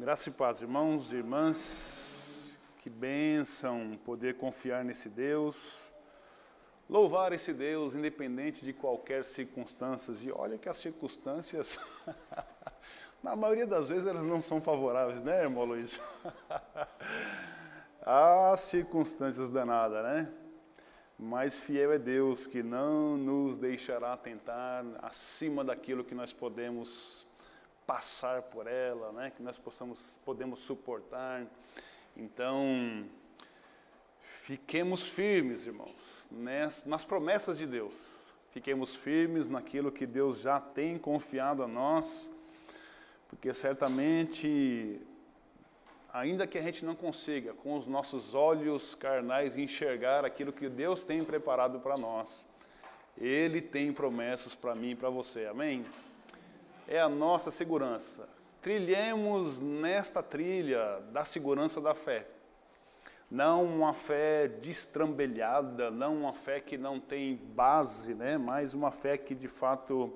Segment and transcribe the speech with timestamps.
[0.00, 2.58] Graça e paz, irmãos e irmãs.
[2.78, 5.92] Que bênção poder confiar nesse Deus,
[6.88, 10.14] louvar esse Deus independente de qualquer circunstância.
[10.22, 11.78] E olha que as circunstâncias,
[13.22, 16.00] na maioria das vezes, elas não são favoráveis, né, irmão Luiz?
[18.00, 20.32] as circunstâncias danadas, né?
[21.18, 27.28] Mas fiel é Deus que não nos deixará tentar acima daquilo que nós podemos
[27.90, 29.32] passar por ela, né?
[29.34, 31.44] que nós possamos, podemos suportar.
[32.16, 33.04] Então,
[34.42, 38.30] fiquemos firmes, irmãos, nas, nas promessas de Deus.
[38.52, 42.30] Fiquemos firmes naquilo que Deus já tem confiado a nós,
[43.28, 45.00] porque certamente,
[46.12, 51.02] ainda que a gente não consiga, com os nossos olhos carnais, enxergar aquilo que Deus
[51.02, 52.46] tem preparado para nós,
[53.18, 55.84] Ele tem promessas para mim e para você, amém?
[56.86, 58.28] É a nossa segurança.
[58.62, 62.26] Trilhemos nesta trilha da segurança da fé.
[63.30, 68.36] Não uma fé destrambelhada, não uma fé que não tem base, né?
[68.36, 70.12] mas uma fé que de fato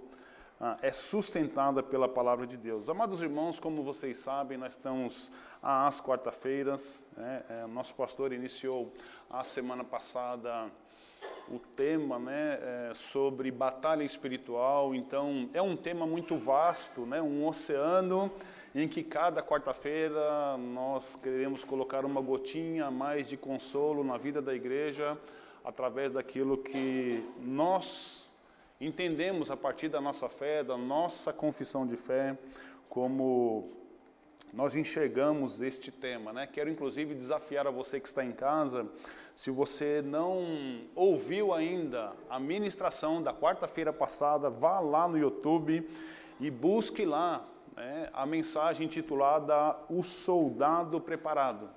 [0.61, 2.89] ah, é sustentada pela palavra de Deus.
[2.89, 5.31] Amados irmãos, como vocês sabem, nós estamos
[5.63, 7.03] às quarta-feiras.
[7.17, 7.43] Né?
[7.49, 8.93] É, nosso pastor iniciou
[9.31, 10.71] a semana passada
[11.49, 12.59] o tema né,
[12.91, 14.95] é sobre batalha espiritual.
[14.95, 18.31] Então, é um tema muito vasto, né, um oceano
[18.75, 24.55] em que cada quarta-feira nós queremos colocar uma gotinha mais de consolo na vida da
[24.55, 25.17] igreja
[25.65, 28.31] através daquilo que nós
[28.81, 32.37] entendemos a partir da nossa fé, da nossa confissão de fé,
[32.89, 33.71] como
[34.53, 36.33] nós enxergamos este tema.
[36.33, 36.47] Né?
[36.47, 38.87] Quero inclusive desafiar a você que está em casa
[39.35, 45.89] se você não ouviu ainda a ministração da quarta-feira passada, vá lá no YouTube
[46.41, 47.45] e busque lá
[47.77, 51.69] né, a mensagem intitulada O Soldado Preparado.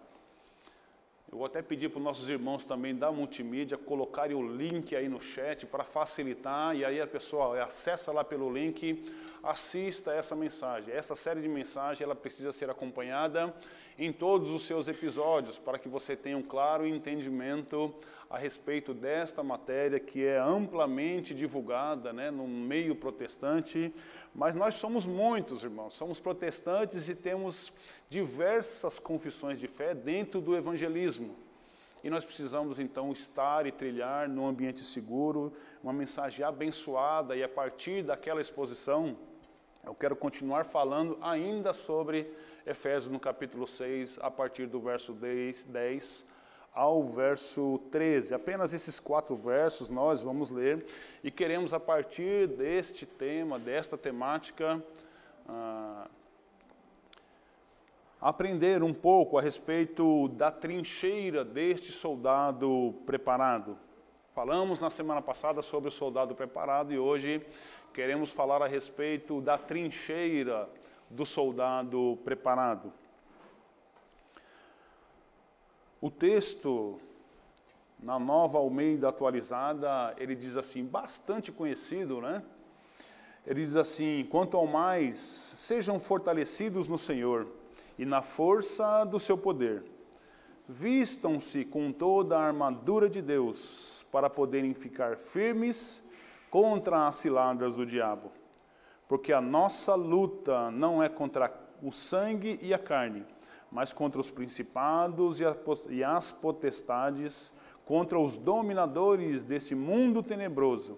[1.29, 5.09] Eu vou até pedir para os nossos irmãos também da multimídia colocarem o link aí
[5.09, 9.03] no chat para facilitar e aí a pessoa acessa lá pelo link,
[9.43, 10.93] assista essa mensagem.
[10.93, 13.53] Essa série de mensagens ela precisa ser acompanhada
[13.99, 17.93] em todos os seus episódios para que você tenha um claro entendimento
[18.29, 23.93] a respeito desta matéria que é amplamente divulgada né, no meio protestante,
[24.35, 27.71] mas nós somos muitos, irmãos, somos protestantes e temos
[28.09, 31.35] diversas confissões de fé dentro do evangelismo.
[32.03, 35.51] E nós precisamos então estar e trilhar num ambiente seguro,
[35.81, 39.17] uma mensagem abençoada, e a partir daquela exposição,
[39.83, 42.31] eu quero continuar falando ainda sobre
[42.65, 46.36] Efésios no capítulo 6, a partir do verso 10, 10
[46.77, 48.35] ao verso 13.
[48.35, 50.85] Apenas esses quatro versos nós vamos ler
[51.23, 54.81] e queremos, a partir deste tema, desta temática,
[55.49, 56.07] ah,
[58.21, 63.75] aprender um pouco a respeito da trincheira deste soldado preparado.
[64.35, 67.43] Falamos na semana passada sobre o soldado preparado e hoje
[67.91, 70.69] queremos falar a respeito da trincheira
[71.09, 72.93] do soldado preparado.
[75.99, 76.99] O texto,
[77.99, 82.43] na nova Almeida atualizada, ele diz assim, bastante conhecido, né?
[83.47, 85.17] Ele diz assim: quanto ao mais,
[85.57, 87.47] sejam fortalecidos no Senhor
[87.97, 89.83] e na força do seu poder.
[90.67, 96.03] Vistam-se com toda a armadura de Deus para poderem ficar firmes
[96.51, 98.31] contra as ciladas do diabo.
[99.07, 101.49] Porque a nossa luta não é contra
[101.81, 103.25] o sangue e a carne,
[103.71, 105.39] mas contra os principados
[105.89, 107.51] e as potestades,
[107.85, 110.97] contra os dominadores deste mundo tenebroso,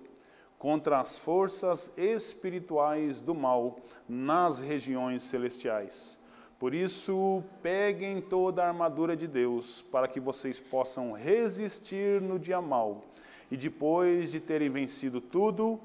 [0.58, 6.20] contra as forças espirituais do mal nas regiões celestiais.
[6.60, 12.62] Por isso, peguem toda a armadura de Deus, para que vocês possam resistir no dia
[12.62, 13.06] mal,
[13.50, 15.80] e depois de terem vencido tudo,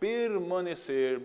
[0.00, 1.20] permanecer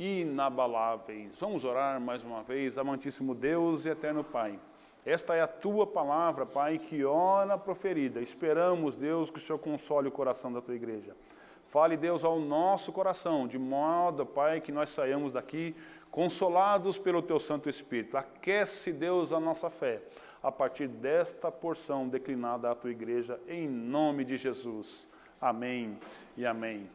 [0.00, 1.36] inabaláveis.
[1.38, 4.58] Vamos orar mais uma vez, amantíssimo Deus e eterno Pai.
[5.04, 8.18] Esta é a tua palavra, Pai, que ora proferida.
[8.18, 11.14] Esperamos, Deus, que o Senhor console o coração da tua igreja.
[11.66, 15.76] Fale, Deus, ao nosso coração, de modo, Pai, que nós saiamos daqui
[16.10, 18.16] consolados pelo teu Santo Espírito.
[18.16, 20.00] Aquece, Deus, a nossa fé
[20.42, 25.06] a partir desta porção declinada à tua igreja, em nome de Jesus.
[25.38, 25.98] Amém
[26.38, 26.88] e amém.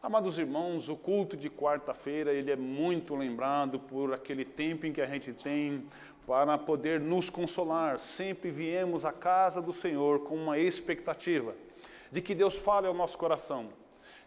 [0.00, 5.00] Amados irmãos, o culto de quarta-feira, ele é muito lembrado por aquele tempo em que
[5.00, 5.84] a gente tem
[6.24, 7.98] para poder nos consolar.
[7.98, 11.52] Sempre viemos à casa do Senhor com uma expectativa
[12.12, 13.70] de que Deus fale ao nosso coração,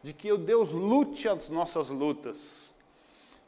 [0.03, 2.69] de que Deus lute as nossas lutas,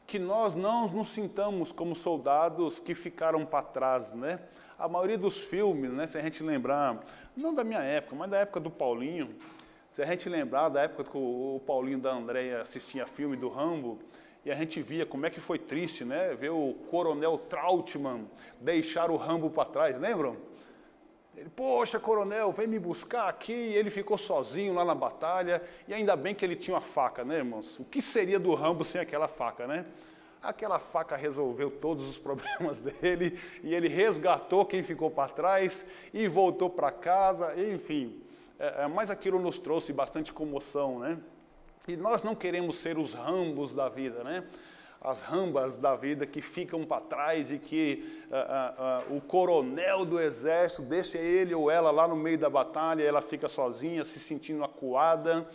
[0.06, 4.40] que nós não nos sintamos como soldados que ficaram para trás, né?
[4.78, 7.04] A maioria dos filmes, né, se a gente lembrar,
[7.36, 9.36] não da minha época, mas da época do Paulinho,
[9.94, 14.00] se a gente lembrar da época que o Paulinho da Andréia assistia filme do Rambo,
[14.44, 16.34] e a gente via como é que foi triste, né?
[16.34, 18.28] Ver o coronel Trautmann
[18.60, 20.36] deixar o Rambo para trás, lembram?
[21.36, 23.52] Ele, poxa, coronel, vem me buscar aqui.
[23.52, 25.62] E ele ficou sozinho lá na batalha.
[25.86, 27.78] E ainda bem que ele tinha uma faca, né, irmãos?
[27.78, 29.86] O que seria do Rambo sem aquela faca, né?
[30.42, 33.38] Aquela faca resolveu todos os problemas dele.
[33.62, 37.54] E ele resgatou quem ficou para trás e voltou para casa.
[37.56, 38.23] Enfim,
[38.58, 41.18] é, é, mas aquilo nos trouxe bastante comoção, né?
[41.88, 44.44] E nós não queremos ser os rambos da vida, né?
[45.00, 50.04] As rambas da vida que ficam para trás e que uh, uh, uh, o coronel
[50.06, 54.18] do exército deixa ele ou ela lá no meio da batalha, ela fica sozinha, se
[54.18, 55.46] sentindo acuada.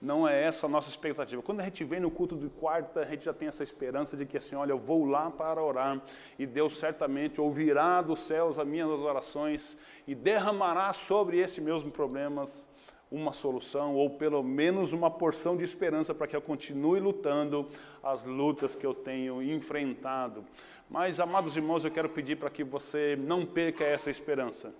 [0.00, 1.42] Não é essa a nossa expectativa.
[1.42, 4.24] Quando a gente vem no culto de quarta, a gente já tem essa esperança de
[4.24, 6.00] que assim, olha, eu vou lá para orar
[6.38, 12.68] e Deus certamente ouvirá dos céus as minhas orações e derramará sobre esses meus problemas
[13.10, 17.68] uma solução ou pelo menos uma porção de esperança para que eu continue lutando
[18.02, 20.44] as lutas que eu tenho enfrentado.
[20.90, 24.74] Mas, amados irmãos, eu quero pedir para que você não perca essa esperança.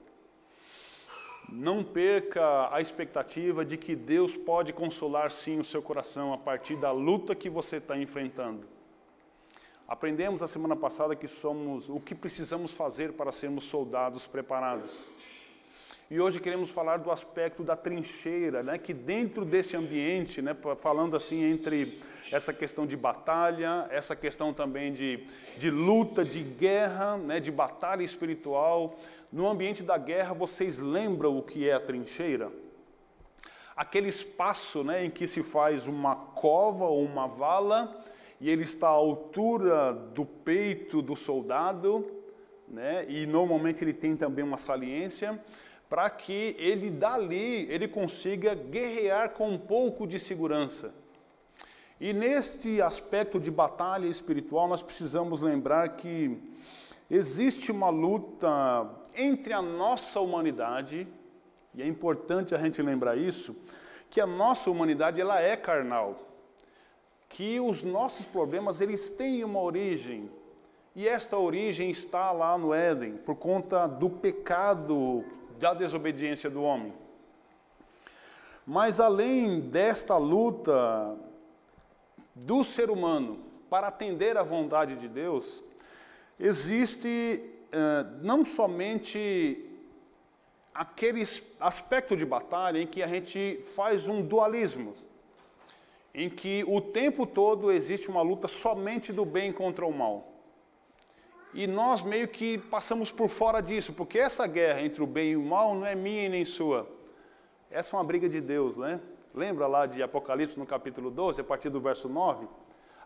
[1.48, 6.76] Não perca a expectativa de que Deus pode consolar sim o seu coração a partir
[6.76, 8.73] da luta que você está enfrentando.
[9.86, 15.10] Aprendemos a semana passada que somos o que precisamos fazer para sermos soldados preparados.
[16.10, 21.14] E hoje queremos falar do aspecto da trincheira, né, que dentro desse ambiente, né, falando
[21.14, 22.00] assim entre
[22.32, 25.26] essa questão de batalha, essa questão também de,
[25.58, 28.98] de luta, de guerra, né, de batalha espiritual,
[29.30, 32.50] no ambiente da guerra vocês lembram o que é a trincheira?
[33.76, 38.03] Aquele espaço né, em que se faz uma cova ou uma vala
[38.40, 42.04] e ele está à altura do peito do soldado,
[42.68, 45.38] né, e normalmente ele tem também uma saliência
[45.88, 50.92] para que ele dali ele consiga guerrear com um pouco de segurança.
[52.00, 56.36] E neste aspecto de batalha espiritual, nós precisamos lembrar que
[57.10, 61.06] existe uma luta entre a nossa humanidade,
[61.74, 63.54] e é importante a gente lembrar isso,
[64.10, 66.18] que a nossa humanidade ela é carnal,
[67.34, 70.30] que os nossos problemas eles têm uma origem,
[70.94, 75.24] e esta origem está lá no Éden, por conta do pecado
[75.58, 76.94] da desobediência do homem.
[78.64, 81.16] Mas além desta luta
[82.36, 85.60] do ser humano para atender à vontade de Deus,
[86.38, 87.42] existe
[87.72, 89.68] eh, não somente
[90.72, 91.24] aquele
[91.58, 94.94] aspecto de batalha em que a gente faz um dualismo,
[96.14, 100.32] em que o tempo todo existe uma luta somente do bem contra o mal.
[101.52, 105.36] E nós meio que passamos por fora disso, porque essa guerra entre o bem e
[105.36, 106.88] o mal não é minha e nem sua.
[107.70, 109.00] Essa é uma briga de Deus, né?
[109.34, 112.46] Lembra lá de Apocalipse no capítulo 12, a partir do verso 9?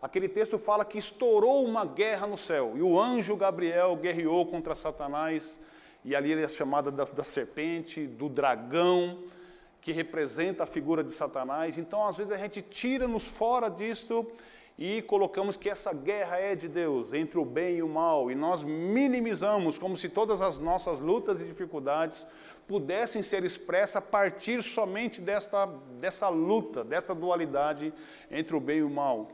[0.01, 4.75] Aquele texto fala que estourou uma guerra no céu e o anjo Gabriel guerreou contra
[4.75, 5.59] Satanás,
[6.05, 9.23] e ali ele é chamada da, da serpente, do dragão,
[9.81, 11.77] que representa a figura de Satanás.
[11.77, 14.25] Então, às vezes, a gente tira-nos fora disso
[14.77, 18.35] e colocamos que essa guerra é de Deus, entre o bem e o mal, e
[18.35, 22.25] nós minimizamos como se todas as nossas lutas e dificuldades
[22.65, 25.65] pudessem ser expressas a partir somente desta,
[25.99, 27.93] dessa luta, dessa dualidade
[28.31, 29.27] entre o bem e o mal.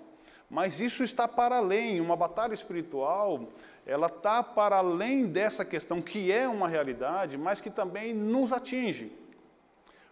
[0.50, 3.50] Mas isso está para além, uma batalha espiritual,
[3.86, 9.12] ela está para além dessa questão que é uma realidade, mas que também nos atinge.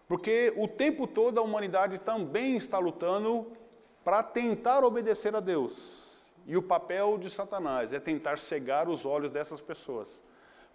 [0.08, 3.48] Porque o tempo todo a humanidade também está lutando
[4.04, 6.32] para tentar obedecer a Deus.
[6.46, 10.22] E o papel de Satanás é tentar cegar os olhos dessas pessoas,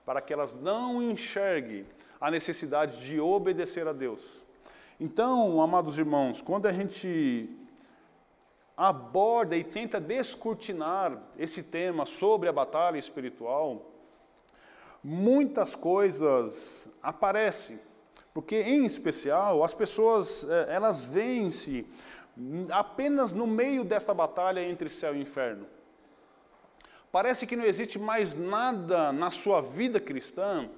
[0.04, 1.86] para que elas não enxerguem
[2.20, 4.42] a necessidade de obedecer a Deus.
[4.98, 7.48] Então, amados irmãos, quando a gente
[8.76, 13.92] aborda e tenta descortinar esse tema sobre a batalha espiritual,
[15.02, 17.78] muitas coisas aparecem,
[18.38, 21.84] porque em especial as pessoas eh, elas veem-se
[22.70, 25.66] apenas no meio desta batalha entre céu e inferno.
[27.10, 30.70] Parece que não existe mais nada na sua vida cristã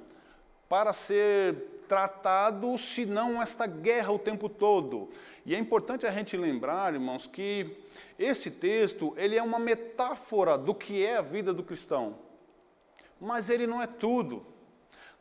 [0.70, 5.10] para ser tratado senão esta guerra o tempo todo.
[5.44, 7.76] E é importante a gente lembrar, irmãos, que
[8.18, 12.16] esse texto, ele é uma metáfora do que é a vida do cristão.
[13.20, 14.46] Mas ele não é tudo.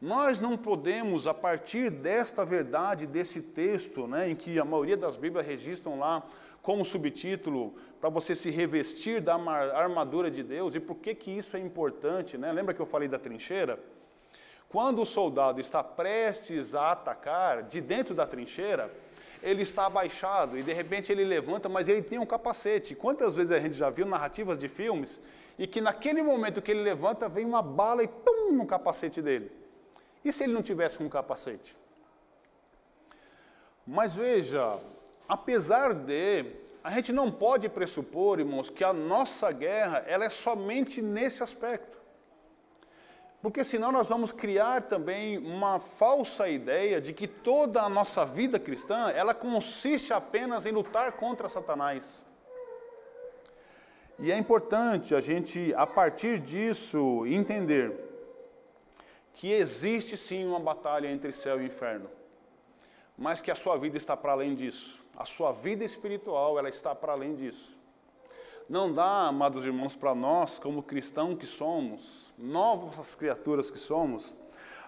[0.02, 5.18] Nós não podemos, a partir desta verdade, desse texto, né, em que a maioria das
[5.18, 6.24] Bíblias registram lá
[6.62, 10.74] como subtítulo para você se revestir da armadura de Deus.
[10.74, 12.52] E por que que isso é importante, né?
[12.52, 13.78] Lembra que eu falei da trincheira?
[14.70, 18.94] Quando o soldado está prestes a atacar, de dentro da trincheira,
[19.42, 22.96] ele está abaixado e de repente ele levanta, mas ele tem um capacete.
[22.96, 25.20] Quantas vezes a gente já viu narrativas de filmes
[25.58, 29.59] e que naquele momento que ele levanta vem uma bala e pum no capacete dele?
[30.24, 31.76] E se ele não tivesse um capacete?
[33.86, 34.78] Mas veja,
[35.28, 36.46] apesar de,
[36.84, 41.98] a gente não pode pressupor, irmãos, que a nossa guerra ela é somente nesse aspecto.
[43.42, 48.60] Porque senão nós vamos criar também uma falsa ideia de que toda a nossa vida
[48.60, 52.26] cristã, ela consiste apenas em lutar contra Satanás.
[54.20, 58.09] E é importante a gente, a partir disso, entender
[59.40, 62.10] que existe sim uma batalha entre céu e inferno,
[63.18, 65.02] mas que a sua vida está para além disso.
[65.16, 67.80] A sua vida espiritual, ela está para além disso.
[68.68, 74.36] Não dá, amados irmãos, para nós, como cristãos que somos, novas criaturas que somos,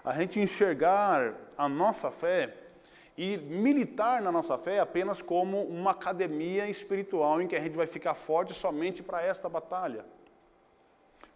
[0.03, 2.53] a gente enxergar a nossa fé
[3.17, 7.87] e militar na nossa fé apenas como uma academia espiritual em que a gente vai
[7.87, 10.03] ficar forte somente para esta batalha.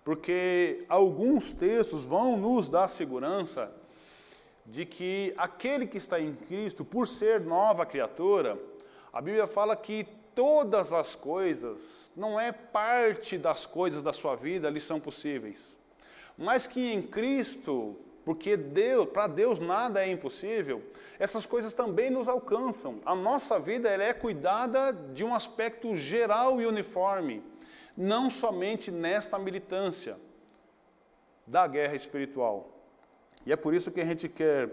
[0.06, 3.72] Porque alguns textos vão nos dar segurança
[4.64, 8.56] de que aquele que está em Cristo, por ser nova criatura,
[9.12, 14.70] a Bíblia fala que todas as coisas, não é parte das coisas da sua vida
[14.70, 15.76] lhe são possíveis,
[16.38, 20.84] mas que em Cristo, porque Deus, para Deus nada é impossível,
[21.18, 23.00] essas coisas também nos alcançam.
[23.06, 27.42] A nossa vida ela é cuidada de um aspecto geral e uniforme,
[27.98, 30.18] não somente nesta militância
[31.48, 32.70] da guerra espiritual.
[33.46, 34.70] E é por isso que a gente quer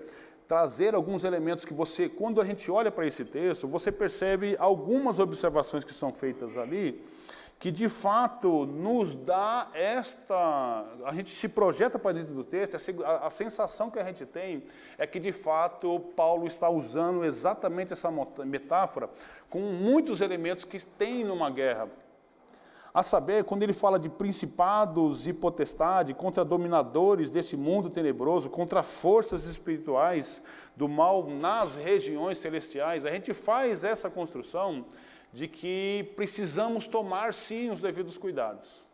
[0.49, 5.19] trazer alguns elementos que você, quando a gente olha para esse texto, você percebe algumas
[5.19, 7.02] observações que são feitas ali,
[7.59, 10.85] que de fato nos dá esta.
[11.05, 14.64] A gente se projeta para dentro do texto, a, sensação que a gente tem
[14.99, 18.11] é que de fato Paulo está usando exatamente essa
[18.45, 19.09] metáfora
[19.49, 21.88] com muitos elementos que tem numa guerra.
[22.94, 28.82] A saber, quando ele fala de principados e potestade, contra dominadores desse mundo tenebroso, contra
[28.82, 30.44] forças espirituais
[30.76, 34.84] do mal nas regiões celestiais, a gente faz essa construção
[35.32, 38.84] de que precisamos tomar sim os devidos cuidados.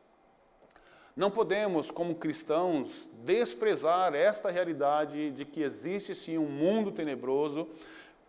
[1.17, 7.67] Não podemos, como cristãos, desprezar esta realidade de que existe sim um mundo tenebroso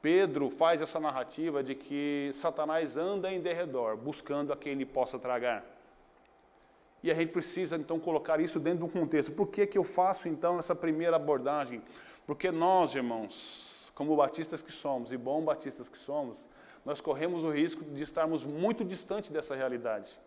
[0.02, 5.20] Pedro faz essa narrativa de que Satanás anda em derredor, buscando a quem ele possa
[5.20, 5.66] tragar.
[7.04, 9.32] E a gente precisa então colocar isso dentro de um contexto.
[9.32, 11.82] Por que, que eu faço então essa primeira abordagem?
[12.26, 16.48] Porque nós, irmãos, como batistas que somos e bons batistas que somos,
[16.86, 20.20] nós corremos o risco de estarmos muito distante dessa realidade.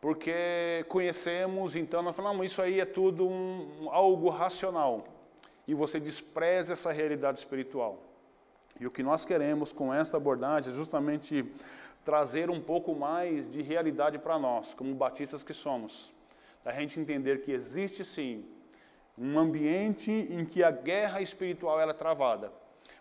[0.00, 5.04] Porque conhecemos, então, nós falamos, isso aí é tudo um, algo racional.
[5.66, 7.98] E você despreza essa realidade espiritual.
[8.80, 11.44] E o que nós queremos com esta abordagem é justamente
[12.04, 16.12] trazer um pouco mais de realidade para nós, como batistas que somos.
[16.64, 18.44] Da gente entender que existe sim
[19.16, 22.52] um ambiente em que a guerra espiritual é travada,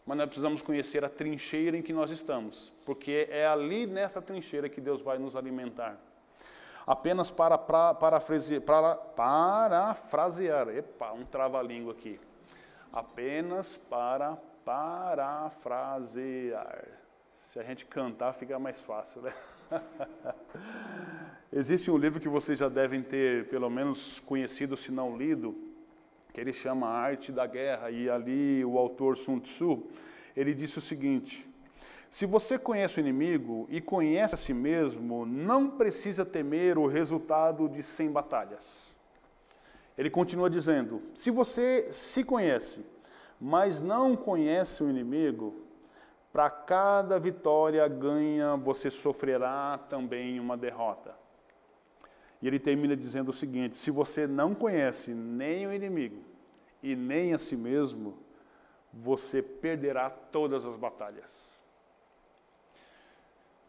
[0.06, 4.68] mas nós precisamos conhecer a trincheira em que nós estamos, porque é ali nessa trincheira
[4.68, 5.98] que Deus vai nos alimentar.
[6.88, 8.20] Apenas para, para, para,
[8.66, 12.18] para parafrasear, epa, um trava-língua aqui.
[12.94, 16.86] Apenas para parafrasear.
[17.38, 19.34] Se a gente cantar, fica mais fácil, né?
[21.54, 25.56] Existe um livro que vocês já devem ter, pelo menos, conhecido, se não lido,
[26.34, 29.84] que ele chama A Arte da Guerra, e ali o autor Sun Tzu,
[30.36, 31.48] ele disse o seguinte:
[32.12, 37.70] se você conhece o inimigo e conhece a si mesmo, não precisa temer o resultado
[37.70, 38.94] de 100 batalhas.
[39.98, 42.97] Ele continua dizendo: se você se conhece
[43.40, 45.68] mas não conhece o inimigo,
[46.32, 51.16] para cada vitória ganha, você sofrerá também uma derrota.
[52.42, 56.24] E ele termina dizendo o seguinte: se você não conhece nem o inimigo
[56.84, 58.20] e nem a si mesmo,
[58.94, 61.60] você perderá todas as batalhas.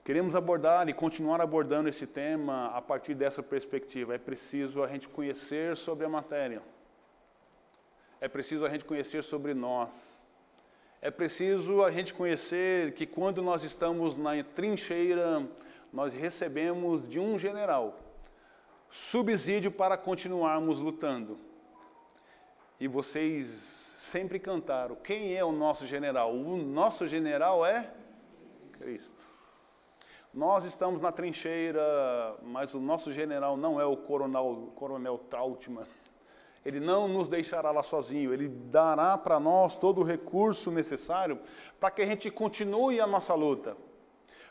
[0.04, 4.14] Queremos abordar e continuar abordando esse tema a partir dessa perspectiva.
[4.14, 6.62] É preciso a gente conhecer sobre a matéria
[8.20, 10.24] é preciso a gente conhecer sobre nós.
[11.00, 15.46] É preciso a gente conhecer que quando nós estamos na trincheira,
[15.92, 17.96] nós recebemos de um general
[18.90, 21.38] subsídio para continuarmos lutando.
[22.80, 26.34] E vocês sempre cantaram: quem é o nosso general?
[26.34, 27.92] O nosso general é
[28.72, 29.26] Cristo.
[30.32, 35.86] Nós estamos na trincheira, mas o nosso general não é o coronel, coronel Trautmann.
[36.68, 41.38] Ele não nos deixará lá sozinho, ele dará para nós todo o recurso necessário
[41.80, 43.74] para que a gente continue a nossa luta,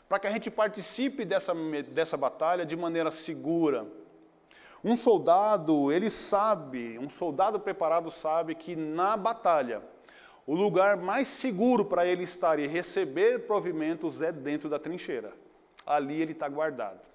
[0.08, 1.54] para que a gente participe dessa,
[1.94, 3.86] dessa batalha de maneira segura.
[4.82, 9.80] Um soldado, ele sabe, um soldado preparado sabe que na batalha,
[10.44, 15.32] o lugar mais seguro para ele estar e receber provimentos é dentro da trincheira.
[15.86, 17.07] Ali ele está guardado.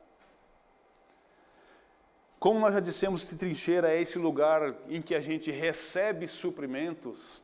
[2.44, 7.42] Como nós já dissemos trincheira é esse lugar em que a gente recebe suprimentos,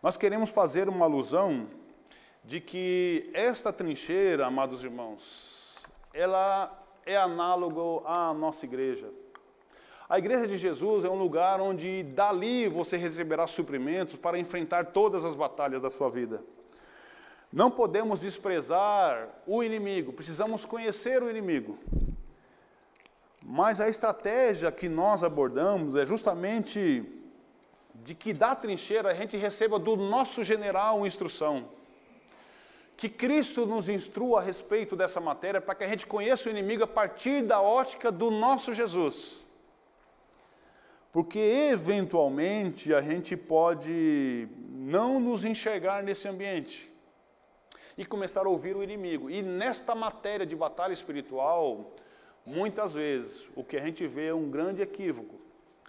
[0.00, 1.66] nós queremos fazer uma alusão
[2.44, 5.82] de que esta trincheira, amados irmãos,
[6.14, 9.10] ela é análogo à nossa igreja.
[10.08, 15.24] A igreja de Jesus é um lugar onde dali você receberá suprimentos para enfrentar todas
[15.24, 16.40] as batalhas da sua vida.
[17.52, 21.76] Não podemos desprezar o inimigo, precisamos conhecer o inimigo.
[23.50, 27.02] Mas a estratégia que nós abordamos é justamente
[27.94, 31.66] de que da trincheira a gente receba do nosso general instrução.
[32.94, 36.84] Que Cristo nos instrua a respeito dessa matéria para que a gente conheça o inimigo
[36.84, 39.42] a partir da ótica do nosso Jesus.
[41.10, 46.92] Porque eventualmente a gente pode não nos enxergar nesse ambiente
[47.96, 49.30] e começar a ouvir o inimigo.
[49.30, 51.94] E nesta matéria de batalha espiritual,
[52.50, 55.38] Muitas vezes o que a gente vê é um grande equívoco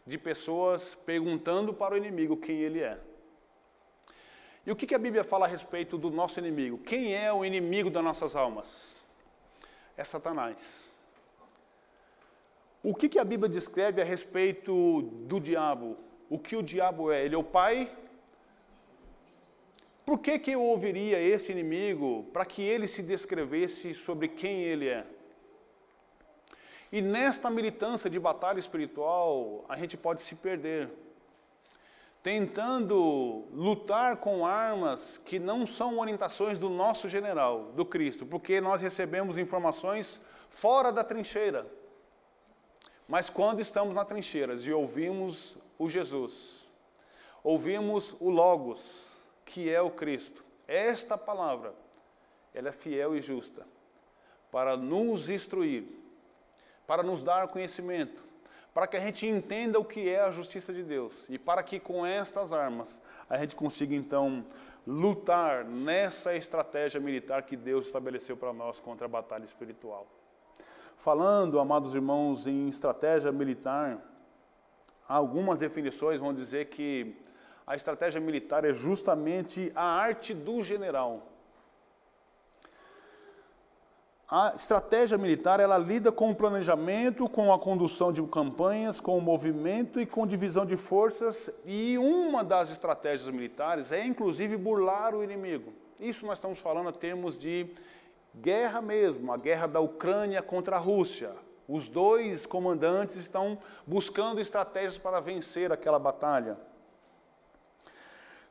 [0.05, 2.99] de pessoas perguntando para o inimigo quem ele é.
[4.65, 6.77] E o que a Bíblia fala a respeito do nosso inimigo?
[6.77, 8.93] Quem é o inimigo das nossas almas?
[9.95, 10.91] É Satanás.
[12.83, 15.97] O que a Bíblia descreve a respeito do diabo?
[16.29, 17.25] O que o diabo é?
[17.25, 17.89] Ele é o pai?
[20.05, 24.87] Por que, que eu ouviria esse inimigo para que ele se descrevesse sobre quem ele
[24.89, 25.05] é?
[26.91, 30.89] E nesta militância de batalha espiritual, a gente pode se perder,
[32.23, 38.81] tentando lutar com armas que não são orientações do nosso general, do Cristo, porque nós
[38.81, 41.65] recebemos informações fora da trincheira.
[43.07, 46.67] Mas quando estamos na trincheira e ouvimos o Jesus,
[47.43, 49.09] ouvimos o Logos,
[49.45, 51.73] que é o Cristo, esta palavra,
[52.53, 53.65] ela é fiel e justa
[54.51, 55.98] para nos instruir
[56.89, 58.23] para nos dar conhecimento,
[58.73, 61.79] para que a gente entenda o que é a justiça de Deus e para que
[61.79, 62.99] com estas armas
[63.29, 64.43] a gente consiga então
[64.87, 70.07] lutar nessa estratégia militar que Deus estabeleceu para nós contra a batalha espiritual.
[70.97, 74.03] Falando, amados irmãos, em estratégia militar,
[75.07, 77.15] algumas definições vão dizer que
[77.67, 81.28] a estratégia militar é justamente a arte do general.
[84.31, 89.21] A estratégia militar ela lida com o planejamento, com a condução de campanhas, com o
[89.21, 91.59] movimento e com divisão de forças.
[91.65, 95.73] E uma das estratégias militares é inclusive burlar o inimigo.
[95.99, 97.73] Isso nós estamos falando a termos de
[98.35, 101.31] guerra mesmo, a guerra da Ucrânia contra a Rússia.
[101.67, 106.55] Os dois comandantes estão buscando estratégias para vencer aquela batalha.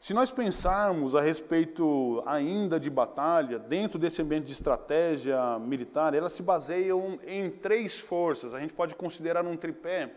[0.00, 6.32] Se nós pensarmos a respeito ainda de batalha, dentro desse ambiente de estratégia militar, elas
[6.32, 8.54] se baseiam em três forças.
[8.54, 10.12] A gente pode considerar um tripé.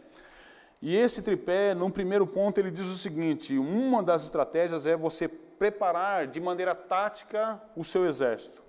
[0.80, 5.28] E esse tripé, num primeiro ponto, ele diz o seguinte: uma das estratégias é você
[5.28, 8.62] preparar de maneira tática o seu exército.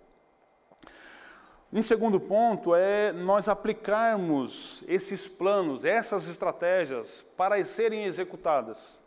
[1.70, 9.01] Um segundo ponto é nós aplicarmos esses planos, essas estratégias, para serem executadas.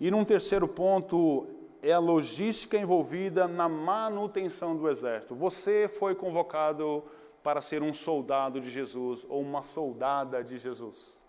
[0.00, 1.46] E num terceiro ponto,
[1.82, 5.34] é a logística envolvida na manutenção do exército.
[5.34, 7.04] Você foi convocado
[7.42, 11.24] para ser um soldado de Jesus ou uma soldada de Jesus.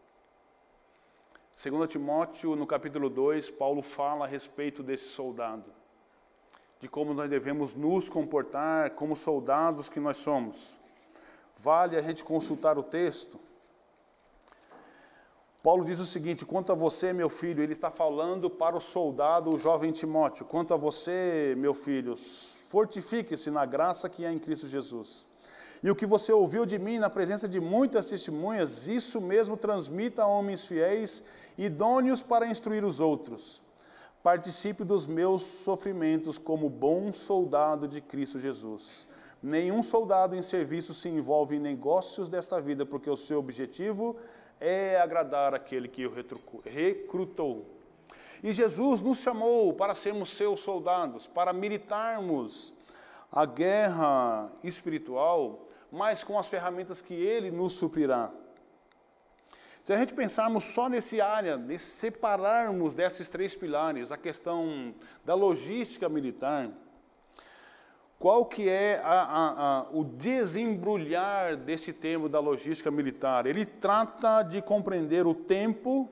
[1.53, 5.65] Segundo Timóteo, no capítulo 2, Paulo fala a respeito desse soldado,
[6.79, 10.77] de como nós devemos nos comportar como soldados que nós somos.
[11.57, 13.39] Vale a gente consultar o texto,
[15.63, 19.53] Paulo diz o seguinte: quanto a você, meu filho, ele está falando para o soldado,
[19.53, 20.45] o jovem Timóteo.
[20.45, 25.23] Quanto a você, meu filho, fortifique-se na graça que há em Cristo Jesus.
[25.83, 30.23] E o que você ouviu de mim na presença de muitas testemunhas, isso mesmo transmita
[30.23, 31.23] a homens fiéis,
[31.57, 33.61] idôneos para instruir os outros.
[34.23, 39.07] Participe dos meus sofrimentos como bom soldado de Cristo Jesus.
[39.41, 44.40] Nenhum soldado em serviço se envolve em negócios desta vida, porque o seu objetivo é
[44.61, 46.13] é agradar aquele que o
[46.63, 47.65] recrutou.
[48.43, 52.73] E Jesus nos chamou para sermos seus soldados, para militarmos
[53.31, 58.31] a guerra espiritual, mas com as ferramentas que Ele nos suprirá.
[59.83, 64.93] Se a gente pensarmos só nesse área, separarmos desses três pilares, a questão
[65.25, 66.69] da logística militar,
[68.21, 73.47] qual que é a, a, a, o desembrulhar desse termo da logística militar?
[73.47, 76.07] Ele trata de compreender o tempo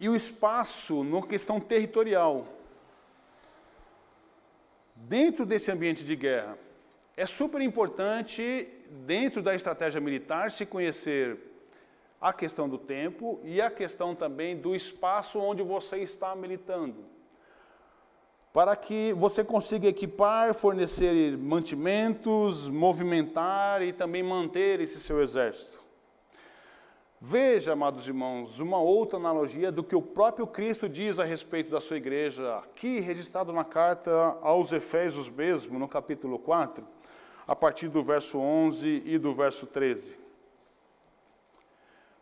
[0.00, 2.44] e o espaço na questão territorial.
[4.96, 6.58] Dentro desse ambiente de guerra,
[7.16, 8.66] é super importante,
[9.06, 11.38] dentro da estratégia militar, se conhecer
[12.20, 17.19] a questão do tempo e a questão também do espaço onde você está militando.
[18.52, 25.78] Para que você consiga equipar, fornecer mantimentos, movimentar e também manter esse seu exército.
[27.22, 31.80] Veja, amados irmãos, uma outra analogia do que o próprio Cristo diz a respeito da
[31.80, 36.84] sua igreja, aqui registrado na carta aos Efésios mesmo, no capítulo 4,
[37.46, 40.19] a partir do verso 11 e do verso 13.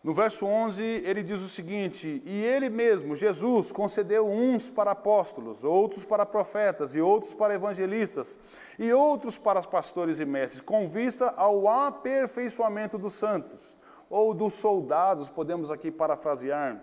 [0.03, 5.65] No verso 11, ele diz o seguinte: E ele mesmo, Jesus, concedeu uns para apóstolos,
[5.65, 8.39] outros para profetas, e outros para evangelistas,
[8.79, 13.77] e outros para pastores e mestres, com vista ao aperfeiçoamento dos santos,
[14.09, 16.81] ou dos soldados, podemos aqui parafrasear,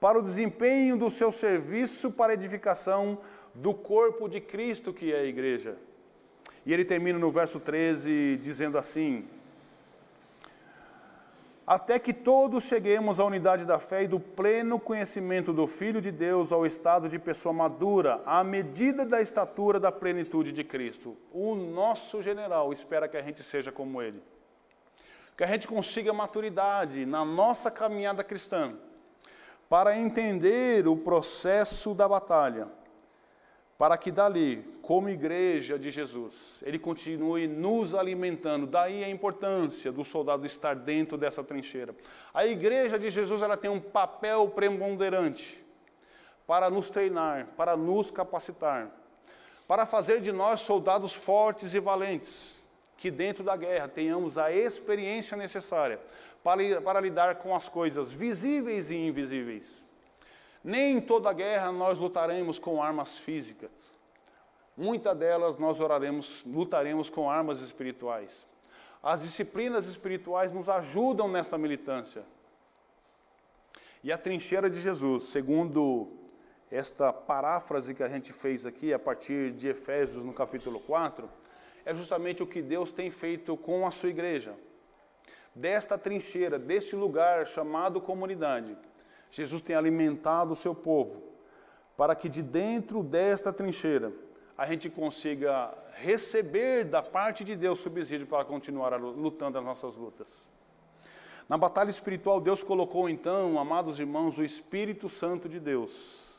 [0.00, 3.18] para o desempenho do seu serviço para edificação
[3.54, 5.76] do corpo de Cristo, que é a igreja.
[6.66, 9.26] E ele termina no verso 13 dizendo assim:
[11.66, 16.10] até que todos cheguemos à unidade da fé e do pleno conhecimento do Filho de
[16.10, 21.16] Deus ao estado de pessoa madura, à medida da estatura da plenitude de Cristo.
[21.32, 24.22] O nosso general espera que a gente seja como ele.
[25.36, 28.74] Que a gente consiga maturidade na nossa caminhada cristã,
[29.68, 32.68] para entender o processo da batalha
[33.76, 38.66] para que dali, como igreja de Jesus, ele continue nos alimentando.
[38.66, 41.94] Daí a importância do soldado estar dentro dessa trincheira.
[42.32, 45.64] A igreja de Jesus ela tem um papel preponderante
[46.46, 48.90] para nos treinar, para nos capacitar,
[49.66, 52.60] para fazer de nós soldados fortes e valentes,
[52.96, 55.98] que dentro da guerra tenhamos a experiência necessária
[56.44, 59.83] para, para lidar com as coisas visíveis e invisíveis.
[60.64, 63.70] Nem em toda guerra nós lutaremos com armas físicas.
[64.74, 68.46] Muitas delas nós oraremos, lutaremos com armas espirituais.
[69.02, 72.24] As disciplinas espirituais nos ajudam nessa militância.
[74.02, 76.08] E a trincheira de Jesus, segundo
[76.70, 81.28] esta paráfrase que a gente fez aqui a partir de Efésios no capítulo 4,
[81.84, 84.54] é justamente o que Deus tem feito com a sua igreja.
[85.54, 88.76] Desta trincheira, deste lugar chamado comunidade,
[89.34, 91.20] Jesus tem alimentado o seu povo,
[91.96, 94.12] para que de dentro desta trincheira
[94.56, 100.48] a gente consiga receber da parte de Deus subsídio para continuar lutando as nossas lutas.
[101.48, 106.32] Na batalha espiritual, Deus colocou então, amados irmãos, o Espírito Santo de Deus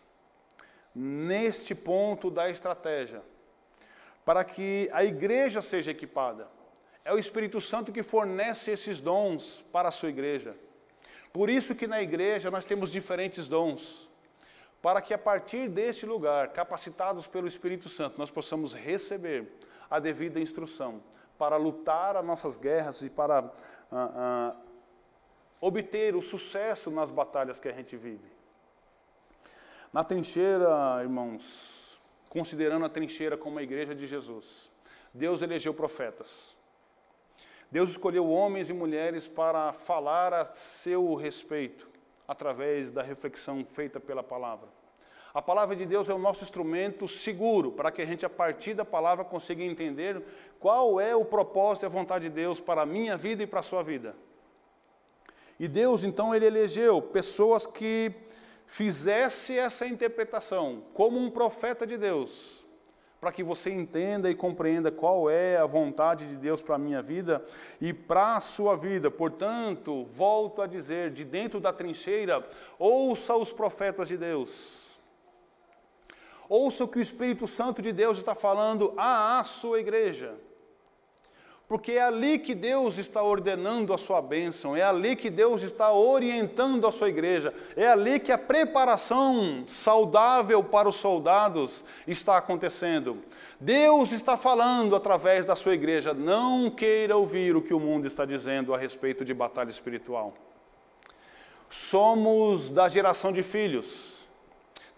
[0.95, 3.21] neste ponto da estratégia,
[4.23, 6.47] para que a igreja seja equipada.
[7.03, 10.55] É o Espírito Santo que fornece esses dons para a sua igreja.
[11.35, 14.09] Por isso que na igreja nós temos diferentes dons,
[14.81, 19.45] para que a partir deste lugar, capacitados pelo Espírito Santo, nós possamos receber
[19.91, 21.03] a devida instrução
[21.37, 23.51] para lutar as nossas guerras e para ah,
[23.91, 24.55] ah,
[25.59, 28.31] obter o sucesso nas batalhas que a gente vive.
[29.91, 34.71] Na trincheira, irmãos, considerando a trincheira como a igreja de Jesus,
[35.13, 36.54] Deus elegeu profetas.
[37.75, 41.85] Deus escolheu homens e mulheres para falar a seu respeito,
[42.25, 44.69] através da reflexão feita pela palavra.
[45.33, 48.75] A palavra de Deus é o nosso instrumento seguro para que a gente, a partir
[48.75, 50.23] da palavra, consiga entender
[50.57, 53.59] qual é o propósito e a vontade de Deus para a minha vida e para
[53.59, 54.15] a sua vida.
[55.59, 58.09] E Deus, então, ele elegeu pessoas que
[58.65, 62.64] fizesse essa interpretação como um profeta de Deus,
[63.25, 67.01] para que você entenda e compreenda qual é a vontade de Deus para a minha
[67.01, 67.43] vida
[67.81, 69.09] e para a sua vida.
[69.09, 74.95] Portanto, volto a dizer, de dentro da trincheira, ouça os profetas de Deus.
[76.47, 80.35] Ouça o que o Espírito Santo de Deus está falando à sua igreja
[81.67, 85.91] porque é ali que Deus está ordenando a sua bênção, é ali que Deus está
[85.91, 93.17] orientando a sua igreja, é ali que a preparação saudável para os soldados está acontecendo.
[93.59, 98.25] Deus está falando através da sua igreja, não queira ouvir o que o mundo está
[98.25, 100.35] dizendo a respeito de batalha espiritual.
[101.67, 104.23] Somos da geração de filhos,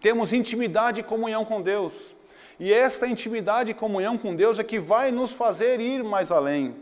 [0.02, 2.14] temos intimidade e comunhão com Deus,
[2.58, 6.74] E esta intimidade e comunhão com Deus é que vai nos fazer ir mais além.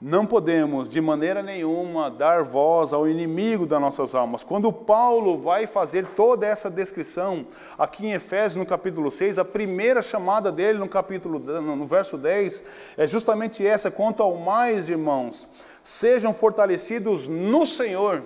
[0.00, 4.44] Não podemos, de maneira nenhuma, dar voz ao inimigo das nossas almas.
[4.44, 7.44] Quando Paulo vai fazer toda essa descrição,
[7.76, 12.64] aqui em Efésios, no capítulo 6, a primeira chamada dele no capítulo, no verso 10,
[12.96, 15.48] é justamente essa: quanto ao mais, irmãos,
[15.82, 18.22] sejam fortalecidos no Senhor.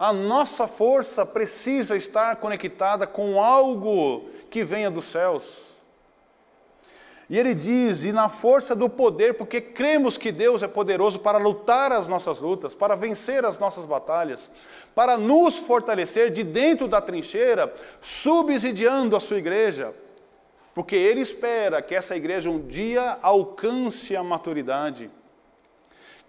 [0.00, 5.74] A nossa força precisa estar conectada com algo que venha dos céus.
[7.28, 11.36] E ele diz: e na força do poder, porque cremos que Deus é poderoso para
[11.36, 14.50] lutar as nossas lutas, para vencer as nossas batalhas,
[14.94, 19.94] para nos fortalecer de dentro da trincheira, subsidiando a sua igreja.
[20.74, 25.10] Porque ele espera que essa igreja um dia alcance a maturidade,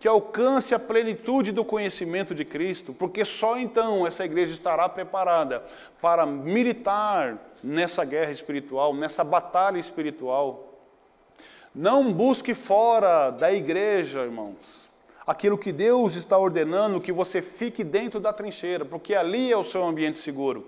[0.01, 5.63] que alcance a plenitude do conhecimento de Cristo, porque só então essa igreja estará preparada
[6.01, 10.73] para militar nessa guerra espiritual, nessa batalha espiritual.
[11.73, 14.89] Não busque fora da igreja, irmãos,
[15.25, 19.63] aquilo que Deus está ordenando que você fique dentro da trincheira, porque ali é o
[19.63, 20.65] seu ambiente seguro.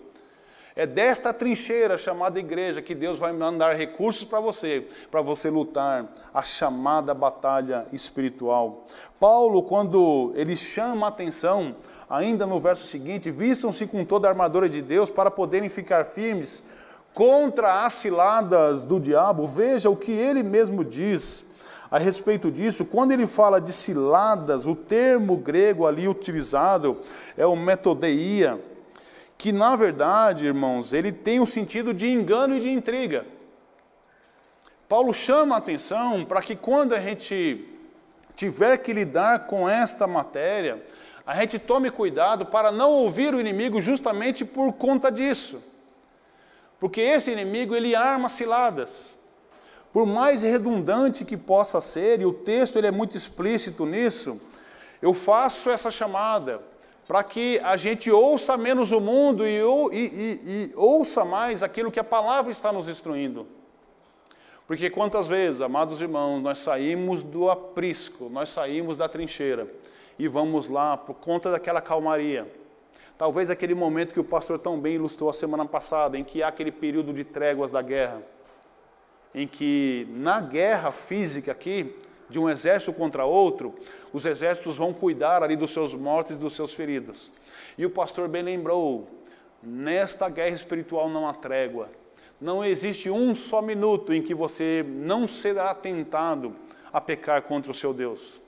[0.75, 6.11] É desta trincheira chamada igreja que Deus vai mandar recursos para você, para você lutar
[6.33, 8.83] a chamada batalha espiritual.
[9.19, 11.75] Paulo, quando ele chama a atenção,
[12.09, 16.65] ainda no verso seguinte, vistam-se com toda a armadura de Deus para poderem ficar firmes
[17.13, 21.45] contra as ciladas do diabo, veja o que ele mesmo diz
[21.91, 22.85] a respeito disso.
[22.85, 26.97] Quando ele fala de ciladas, o termo grego ali utilizado
[27.37, 28.59] é o metodeia,
[29.43, 33.25] que na verdade, irmãos, ele tem o sentido de engano e de intriga.
[34.87, 37.67] Paulo chama a atenção para que quando a gente
[38.37, 40.81] tiver que lidar com esta matéria,
[41.27, 45.61] a gente tome cuidado para não ouvir o inimigo justamente por conta disso.
[46.79, 49.13] Porque esse inimigo, ele arma ciladas.
[49.91, 54.39] Por mais redundante que possa ser, e o texto ele é muito explícito nisso,
[55.01, 56.61] eu faço essa chamada
[57.07, 61.91] para que a gente ouça menos o mundo e, e, e, e, ouça mais aquilo
[61.91, 63.47] que a palavra está nos instruindo.
[64.65, 69.67] Porque quantas vezes, amados irmãos, nós saímos do aprisco, nós saímos da trincheira
[70.17, 72.47] e vamos lá por conta daquela calmaria
[73.17, 76.47] Talvez aquele momento que o pastor tão bem ilustrou a semana passada, em que há
[76.47, 78.21] aquele período de tréguas da guerra,
[79.35, 81.95] em que na guerra física aqui,
[82.33, 83.75] de um exército contra outro,
[84.11, 87.29] os exércitos vão cuidar ali dos seus mortos e dos seus feridos.
[87.77, 89.07] E o pastor bem lembrou,
[89.61, 91.89] nesta guerra espiritual não há trégua.
[92.41, 96.55] Não existe um só minuto em que você não será tentado
[96.91, 98.41] a pecar contra o seu Deus.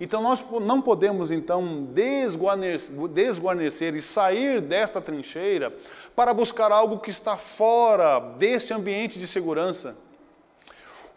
[0.00, 5.74] Então nós não podemos então desguarnecer, desguarnecer e sair desta trincheira
[6.14, 9.94] para buscar algo que está fora desse ambiente de segurança.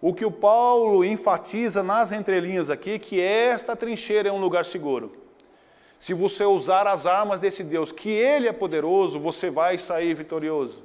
[0.02, 5.12] O que o Paulo enfatiza nas entrelinhas aqui que esta trincheira é um lugar seguro.
[6.00, 10.84] Se você usar as armas desse Deus, que ele é poderoso, você vai sair vitorioso.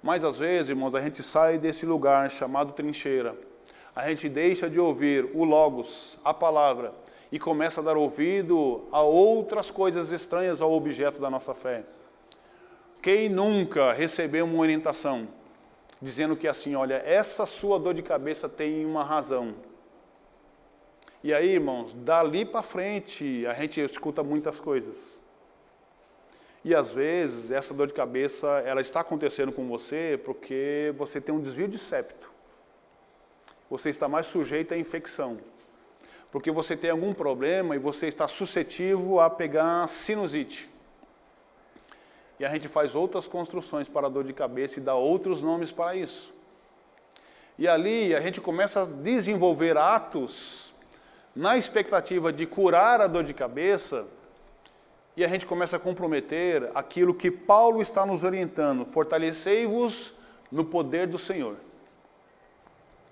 [0.00, 3.36] Mas às vezes, irmãos, a gente sai desse lugar chamado trincheira
[3.98, 6.92] a gente deixa de ouvir o Logos, a palavra,
[7.32, 11.82] e começa a dar ouvido a outras coisas estranhas ao objeto da nossa fé.
[13.02, 15.26] Quem nunca recebeu uma orientação
[16.00, 19.54] dizendo que assim, olha, essa sua dor de cabeça tem uma razão.
[21.22, 25.18] E aí, irmãos, dali para frente a gente escuta muitas coisas.
[26.64, 31.34] E às vezes essa dor de cabeça ela está acontecendo com você porque você tem
[31.34, 32.38] um desvio de septo
[33.70, 35.38] você está mais sujeito à infecção.
[36.30, 40.68] Porque você tem algum problema e você está suscetível a pegar sinusite.
[42.38, 45.70] E a gente faz outras construções para a dor de cabeça e dá outros nomes
[45.70, 46.32] para isso.
[47.58, 50.72] E ali a gente começa a desenvolver atos
[51.34, 54.06] na expectativa de curar a dor de cabeça,
[55.16, 60.12] e a gente começa a comprometer aquilo que Paulo está nos orientando: fortalecei-vos
[60.50, 61.56] no poder do Senhor.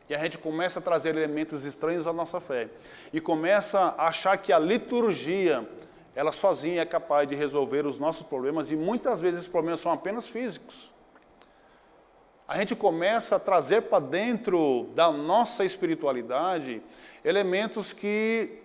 [0.09, 2.69] E a gente começa a trazer elementos estranhos à nossa fé.
[3.13, 5.69] E começa a achar que a liturgia,
[6.17, 8.71] ela sozinha é capaz de resolver os nossos problemas.
[8.73, 10.91] E muitas vezes esses problemas são apenas físicos.
[12.49, 16.81] A gente começa a trazer para dentro da nossa espiritualidade
[17.23, 18.63] elementos que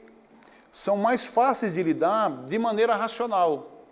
[0.72, 3.84] são mais fáceis de lidar de maneira racional.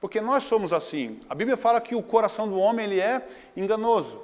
[0.00, 1.20] Porque nós somos assim.
[1.28, 3.20] A Bíblia fala que o coração do homem ele é
[3.54, 4.22] enganoso.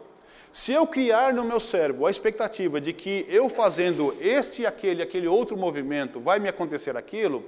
[0.55, 5.29] Se eu criar no meu cérebro a expectativa de que eu fazendo este, aquele, aquele
[5.29, 7.45] outro movimento vai me acontecer aquilo,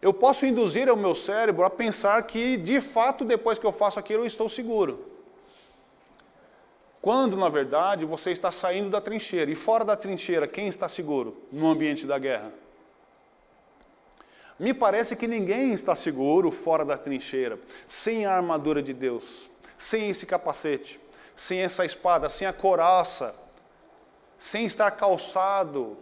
[0.00, 3.98] eu posso induzir o meu cérebro a pensar que, de fato, depois que eu faço
[3.98, 5.04] aquilo, eu estou seguro.
[7.00, 9.50] Quando, na verdade, você está saindo da trincheira.
[9.50, 12.52] E fora da trincheira, quem está seguro no ambiente da guerra?
[14.58, 20.08] Me parece que ninguém está seguro fora da trincheira, sem a armadura de Deus, sem
[20.08, 20.98] esse capacete,
[21.36, 23.34] sem essa espada, sem a coraça,
[24.38, 25.96] sem estar calçado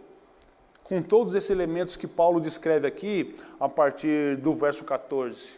[0.85, 5.49] com todos esses elementos que Paulo descreve aqui a partir do verso 14.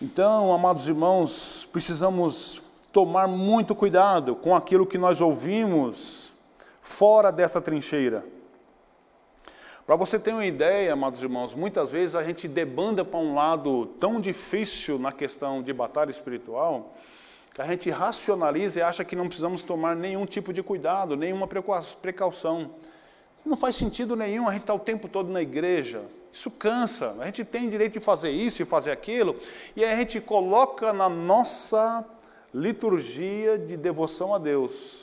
[0.00, 2.60] Então, amados irmãos, precisamos
[2.92, 6.32] tomar muito cuidado com aquilo que nós ouvimos
[6.80, 8.24] fora dessa trincheira.
[9.86, 13.86] Para você ter uma ideia, amados irmãos, muitas vezes a gente debanda para um lado
[14.00, 16.92] tão difícil na questão de batalha espiritual,
[17.58, 22.74] a gente racionaliza e acha que não precisamos tomar nenhum tipo de cuidado, nenhuma precaução.
[23.44, 26.02] Não faz sentido nenhum a gente estar tá o tempo todo na igreja.
[26.32, 27.16] Isso cansa.
[27.20, 29.38] A gente tem direito de fazer isso e fazer aquilo,
[29.76, 32.04] e a gente coloca na nossa
[32.54, 35.02] liturgia de devoção a Deus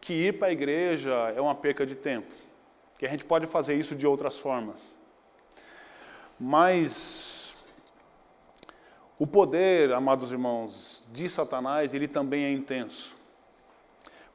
[0.00, 2.40] que ir para a igreja é uma perca de tempo
[3.00, 4.94] que a gente pode fazer isso de outras formas.
[6.38, 7.54] Mas
[9.18, 13.16] o poder, amados irmãos, de Satanás, ele também é intenso.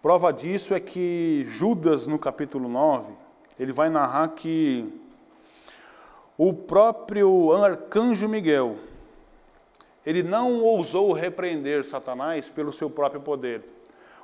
[0.02, 3.12] Prova disso é que Judas, no capítulo 9,
[3.60, 4.88] ele vai narrar que
[6.38, 8.76] o próprio arcanjo Miguel,
[10.06, 13.64] ele não ousou repreender Satanás pelo seu próprio poder.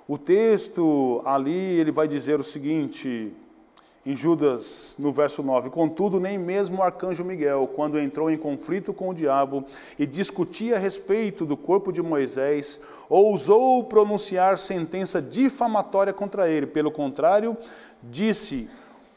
[0.08, 3.34] O texto ali, ele vai dizer o seguinte:
[4.06, 8.94] em Judas, no verso 9: Contudo, nem mesmo o arcanjo Miguel, quando entrou em conflito
[8.94, 9.64] com o diabo
[9.98, 16.66] e discutia a respeito do corpo de Moisés, ousou pronunciar sentença difamatória contra ele.
[16.66, 17.56] Pelo contrário,
[18.02, 18.70] disse: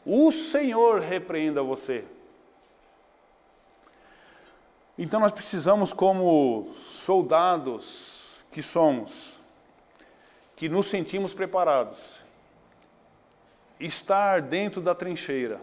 [0.05, 2.05] O Senhor repreenda você.
[4.97, 9.33] Então nós precisamos, como soldados que somos,
[10.55, 12.24] que nos sentimos preparados,
[13.79, 15.59] estar dentro da trincheira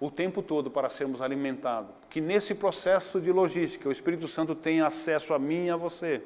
[0.00, 1.90] o tempo todo para sermos alimentados.
[2.08, 6.22] Que nesse processo de logística o Espírito Santo tenha acesso a mim e a você.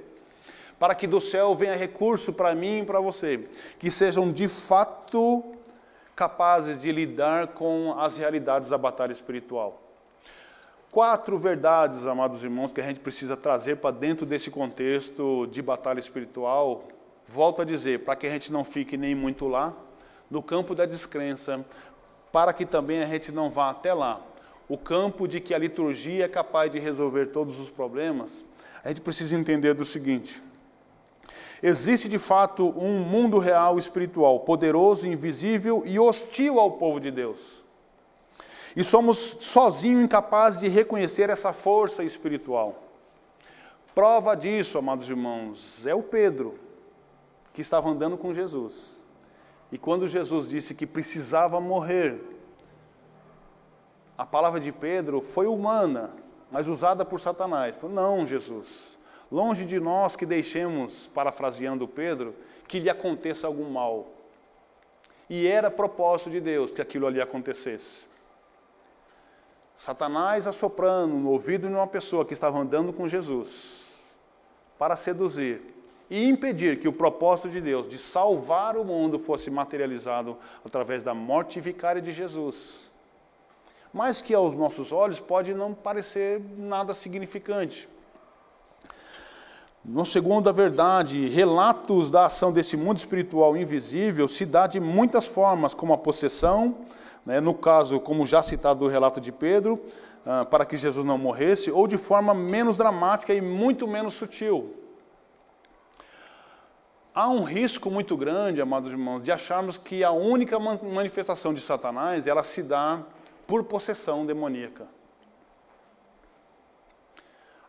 [0.79, 3.49] Para que do céu venha recurso para mim e para você.
[3.79, 5.45] Que sejam de fato
[6.15, 9.83] capazes de lidar com as realidades da batalha espiritual.
[10.93, 15.99] Quatro verdades, amados irmãos, que a gente precisa trazer para dentro desse contexto de batalha
[15.99, 16.85] espiritual.
[17.27, 19.75] Volto a dizer, para que a gente não fique nem muito lá,
[20.35, 21.65] no campo da descrença,
[22.33, 24.21] para que também a gente não vá até lá.
[24.69, 28.45] O campo de que a liturgia é capaz de resolver todos os problemas,
[28.83, 30.43] a gente precisa entender do seguinte:
[31.63, 37.63] existe de fato um mundo real espiritual, poderoso, invisível e hostil ao povo de Deus.
[38.75, 42.83] E somos sozinhos incapazes de reconhecer essa força espiritual.
[43.95, 46.59] Prova disso, amados irmãos, é o Pedro,
[47.53, 49.04] que estava andando com Jesus.
[49.75, 52.23] E quando Jesus disse que precisava morrer,
[54.17, 56.13] a palavra de Pedro foi humana,
[56.49, 57.75] mas usada por Satanás.
[57.81, 58.97] Falou, não, Jesus,
[59.33, 62.37] longe de nós que deixemos, parafraseando Pedro,
[62.69, 64.07] que lhe aconteça algum mal.
[65.29, 68.05] E era propósito de Deus que aquilo ali acontecesse.
[69.75, 73.91] Satanás assoprando no ouvido de uma pessoa que estava andando com Jesus
[74.79, 75.74] para seduzir
[76.11, 81.15] e impedir que o propósito de Deus de salvar o mundo fosse materializado através da
[81.15, 82.91] morte vicária de Jesus.
[83.93, 87.89] Mas que aos nossos olhos pode não parecer nada significante.
[89.85, 95.27] No segundo a verdade, relatos da ação desse mundo espiritual invisível se dá de muitas
[95.27, 96.79] formas, como a possessão,
[97.25, 99.81] né, no caso, como já citado do relato de Pedro,
[100.25, 104.84] ah, para que Jesus não morresse, ou de forma menos dramática e muito menos sutil.
[107.17, 112.27] Há um risco muito grande, amados irmãos, de acharmos que a única manifestação de Satanás
[112.27, 113.05] ela se dá
[113.47, 114.89] por possessão demoníaca.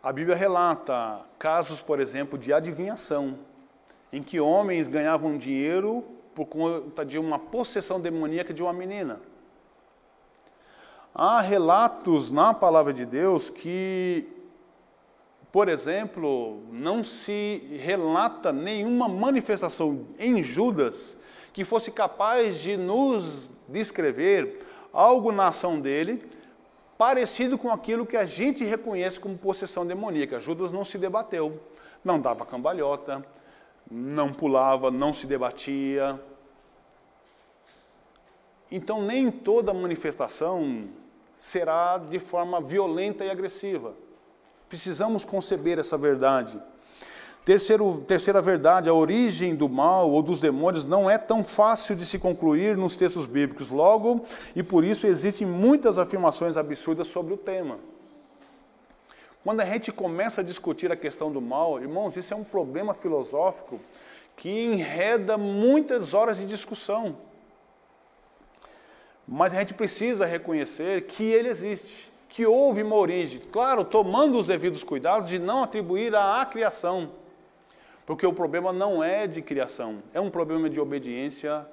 [0.01, 3.38] A Bíblia relata casos, por exemplo, de adivinhação,
[4.11, 6.03] em que homens ganhavam dinheiro
[6.34, 9.22] por conta de uma possessão demoníaca de uma menina.
[11.13, 14.28] Há relatos na palavra de Deus que
[15.56, 21.16] por exemplo, não se relata nenhuma manifestação em Judas
[21.53, 24.60] que fosse capaz de nos descrever
[24.91, 26.28] algo na ação dele
[26.97, 30.41] parecido com aquilo que a gente reconhece como possessão demoníaca.
[30.41, 31.58] Judas não se debateu,
[32.03, 33.26] não dava cambalhota,
[33.89, 36.20] não pulava, não se debatia.
[38.70, 40.89] Então, nem toda manifestação
[41.38, 44.03] será de forma violenta e agressiva.
[44.70, 46.59] Precisamos conceber essa verdade.
[47.45, 52.03] Terceiro, terceira verdade, a origem do mal ou dos demônios não é tão fácil de
[52.03, 53.70] se concluir nos textos bíblicos.
[53.70, 57.78] Logo, e por isso existem muitas afirmações absurdas sobre o tema.
[59.43, 62.95] Quando a gente começa a discutir a questão do mal, irmãos, isso é um problema
[62.95, 63.80] filosófico
[64.36, 67.16] que enreda muitas horas de discussão.
[69.28, 73.41] Mas a gente precisa reconhecer que ele existe, que houve uma origem.
[73.51, 77.09] Claro, tomando os devidos cuidados de não atribuir à criação
[78.05, 81.65] porque o problema não é de criação, é um problema de obediência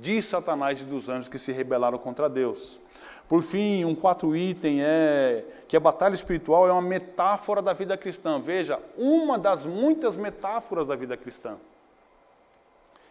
[0.00, 2.80] de Satanás e dos anjos que se rebelaram contra Deus.
[3.28, 7.96] Por fim, um quarto item é que a batalha espiritual é uma metáfora da vida
[7.96, 8.40] cristã.
[8.40, 11.56] Veja, uma das muitas metáforas da vida cristã.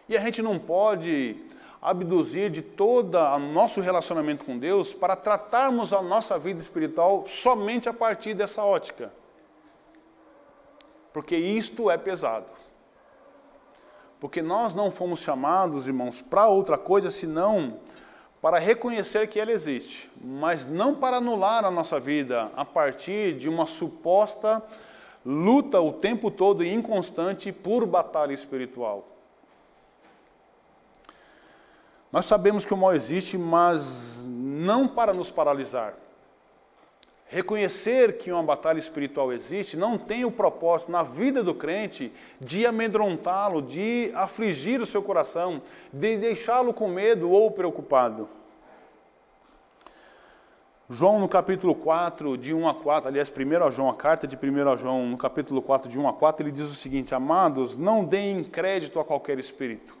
[0.08, 1.36] E a gente não pode
[1.80, 7.88] abduzir de todo o nosso relacionamento com Deus para tratarmos a nossa vida espiritual somente
[7.88, 9.12] a partir dessa ótica.
[11.12, 12.46] Porque isto é pesado.
[14.20, 17.78] Porque nós não fomos chamados, irmãos, para outra coisa senão
[18.40, 23.48] para reconhecer que ela existe, mas não para anular a nossa vida a partir de
[23.48, 24.62] uma suposta
[25.26, 29.17] luta o tempo todo e inconstante por batalha espiritual.
[32.10, 35.94] Nós sabemos que o mal existe, mas não para nos paralisar.
[37.26, 42.64] Reconhecer que uma batalha espiritual existe não tem o propósito na vida do crente de
[42.64, 45.60] amedrontá-lo, de afligir o seu coração,
[45.92, 48.26] de deixá-lo com medo ou preocupado.
[50.88, 54.78] João no capítulo 4, de 1 a 4, aliás, 1 João, a carta de 1
[54.78, 58.42] João, no capítulo 4, de 1 a 4, ele diz o seguinte: Amados, não deem
[58.42, 59.97] crédito a qualquer espírito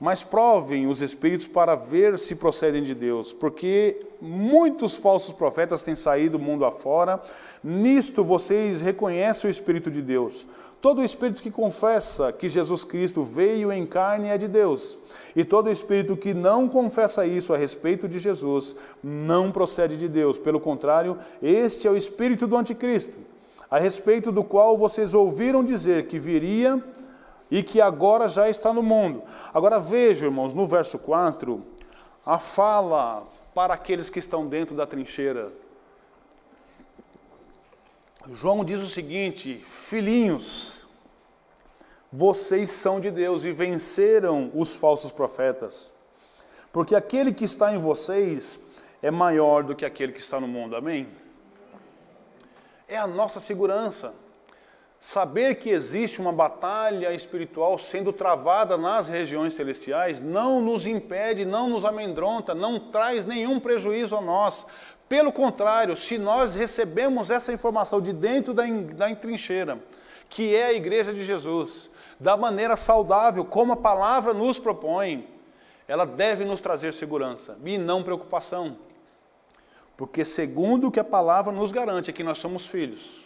[0.00, 5.96] mas provem os espíritos para ver se procedem de Deus, porque muitos falsos profetas têm
[5.96, 7.20] saído mundo afora.
[7.64, 10.46] Nisto vocês reconhecem o Espírito de Deus.
[10.80, 14.96] Todo espírito que confessa que Jesus Cristo veio em carne é de Deus.
[15.34, 20.38] E todo espírito que não confessa isso a respeito de Jesus não procede de Deus.
[20.38, 23.14] Pelo contrário, este é o espírito do anticristo,
[23.70, 26.80] a respeito do qual vocês ouviram dizer que viria
[27.50, 29.22] e que agora já está no mundo.
[29.52, 31.62] Agora vejam, irmãos, no verso 4,
[32.24, 35.52] a fala para aqueles que estão dentro da trincheira.
[38.32, 40.82] João diz o seguinte: Filhinhos,
[42.12, 45.94] vocês são de Deus e venceram os falsos profetas,
[46.72, 48.60] porque aquele que está em vocês
[49.00, 50.74] é maior do que aquele que está no mundo.
[50.74, 51.06] Amém?
[52.88, 54.14] É a nossa segurança.
[55.08, 61.68] Saber que existe uma batalha espiritual sendo travada nas regiões celestiais não nos impede, não
[61.68, 64.66] nos amedronta, não traz nenhum prejuízo a nós.
[65.08, 69.78] Pelo contrário, se nós recebemos essa informação de dentro da, da trincheira,
[70.28, 71.88] que é a igreja de Jesus,
[72.18, 75.28] da maneira saudável, como a palavra nos propõe,
[75.86, 78.76] ela deve nos trazer segurança e não preocupação.
[79.96, 83.25] Porque, segundo o que a palavra nos garante, é que nós somos filhos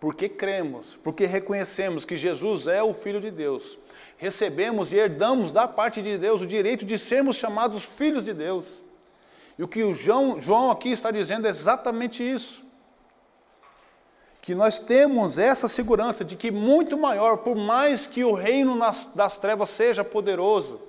[0.00, 3.78] porque cremos, porque reconhecemos que Jesus é o Filho de Deus,
[4.16, 8.82] recebemos e herdamos da parte de Deus o direito de sermos chamados filhos de Deus.
[9.58, 12.64] E o que o João, João aqui está dizendo é exatamente isso.
[14.40, 19.12] Que nós temos essa segurança de que muito maior, por mais que o reino nas,
[19.14, 20.80] das trevas seja poderoso,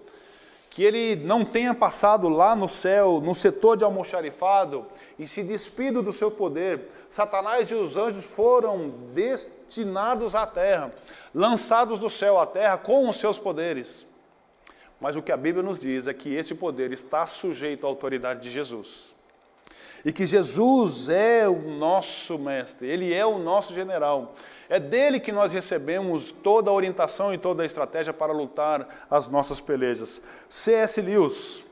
[0.72, 4.86] que ele não tenha passado lá no céu, no setor de almoxarifado,
[5.20, 6.88] e se despido do seu poder.
[7.10, 10.90] Satanás e os anjos foram destinados à terra,
[11.36, 14.08] lançados do céu à terra com os seus poderes.
[14.98, 18.40] Mas o que a Bíblia nos diz é que esse poder está sujeito à autoridade
[18.40, 19.14] de Jesus.
[20.06, 24.34] E que Jesus é o nosso mestre, ele é o nosso general.
[24.72, 29.28] É dele que nós recebemos toda a orientação e toda a estratégia para lutar as
[29.28, 30.22] nossas pelejas.
[30.50, 31.02] C.S.
[31.02, 31.66] Lewis,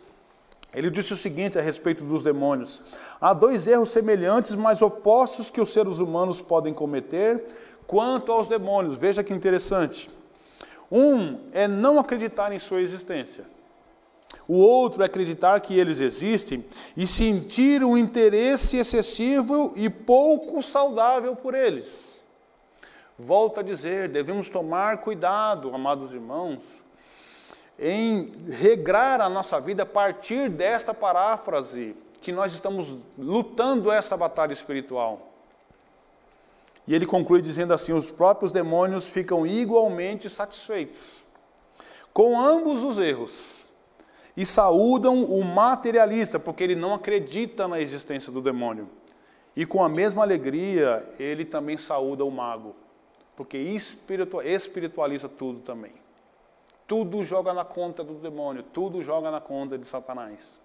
[0.74, 2.82] ele disse o seguinte a respeito dos demônios:
[3.22, 7.42] há dois erros semelhantes, mas opostos que os seres humanos podem cometer
[7.88, 8.98] quanto aos demônios.
[8.98, 10.10] Veja que interessante.
[10.92, 13.46] Um é não acreditar em sua existência.
[14.46, 16.66] O outro é acreditar que eles existem
[16.98, 22.09] e sentir um interesse excessivo e pouco saudável por eles.
[23.20, 26.82] Volto a dizer, devemos tomar cuidado, amados irmãos,
[27.78, 34.54] em regrar a nossa vida a partir desta paráfrase que nós estamos lutando essa batalha
[34.54, 35.34] espiritual.
[36.88, 41.24] E ele conclui dizendo assim: os próprios demônios ficam igualmente satisfeitos
[42.14, 43.64] com ambos os erros
[44.36, 48.90] e saúdam o materialista, porque ele não acredita na existência do demônio.
[49.56, 52.76] E com a mesma alegria, ele também saúda o mago,
[53.40, 55.94] porque espiritualiza tudo também.
[56.86, 60.58] Tudo joga na conta do demônio, tudo joga na conta de Satanás.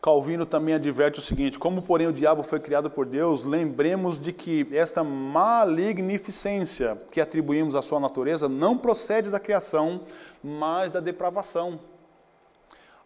[0.00, 4.32] Calvino também adverte o seguinte: como, porém, o diabo foi criado por Deus, lembremos de
[4.32, 10.00] que esta malignificência que atribuímos à sua natureza não procede da criação,
[10.42, 11.78] mas da depravação.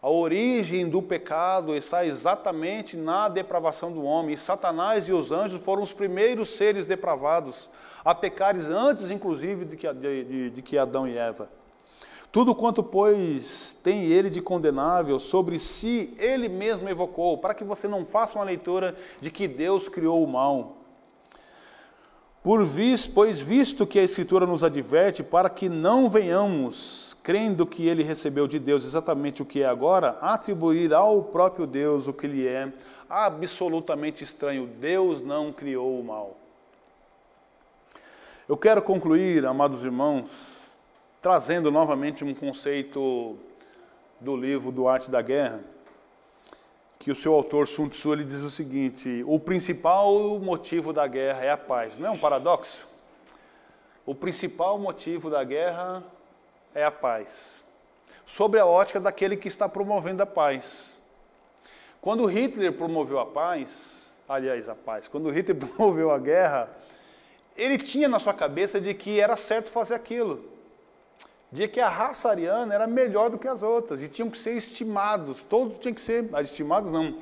[0.01, 4.35] A origem do pecado está exatamente na depravação do homem.
[4.35, 7.69] E Satanás e os anjos foram os primeiros seres depravados
[8.03, 11.49] a pecares antes, inclusive, de que, de, de, de que Adão e Eva.
[12.31, 17.87] Tudo quanto, pois, tem ele de condenável, sobre si ele mesmo evocou, para que você
[17.87, 20.77] não faça uma leitura de que Deus criou o mal.
[22.41, 27.87] Por vis, pois, visto que a Escritura nos adverte, para que não venhamos, crendo que
[27.87, 32.25] ele recebeu de Deus exatamente o que é agora, atribuir ao próprio Deus o que
[32.25, 32.73] lhe é
[33.07, 34.65] absolutamente estranho.
[34.65, 36.35] Deus não criou o mal.
[38.47, 40.79] Eu quero concluir, amados irmãos,
[41.21, 43.37] trazendo novamente um conceito
[44.19, 45.59] do livro do Arte da Guerra,
[46.97, 51.45] que o seu autor Sun Tzu ele diz o seguinte: o principal motivo da guerra
[51.45, 51.99] é a paz.
[51.99, 52.87] Não é um paradoxo?
[54.03, 56.03] O principal motivo da guerra
[56.73, 57.63] é a paz.
[58.25, 60.91] Sobre a ótica daquele que está promovendo a paz.
[62.01, 66.69] Quando Hitler promoveu a paz, aliás, a paz, quando Hitler promoveu a guerra,
[67.57, 70.49] ele tinha na sua cabeça de que era certo fazer aquilo
[71.51, 74.55] de que a raça ariana era melhor do que as outras e tinham que ser
[74.55, 77.17] estimados, todos tinham que ser, ah, estimados não, uh,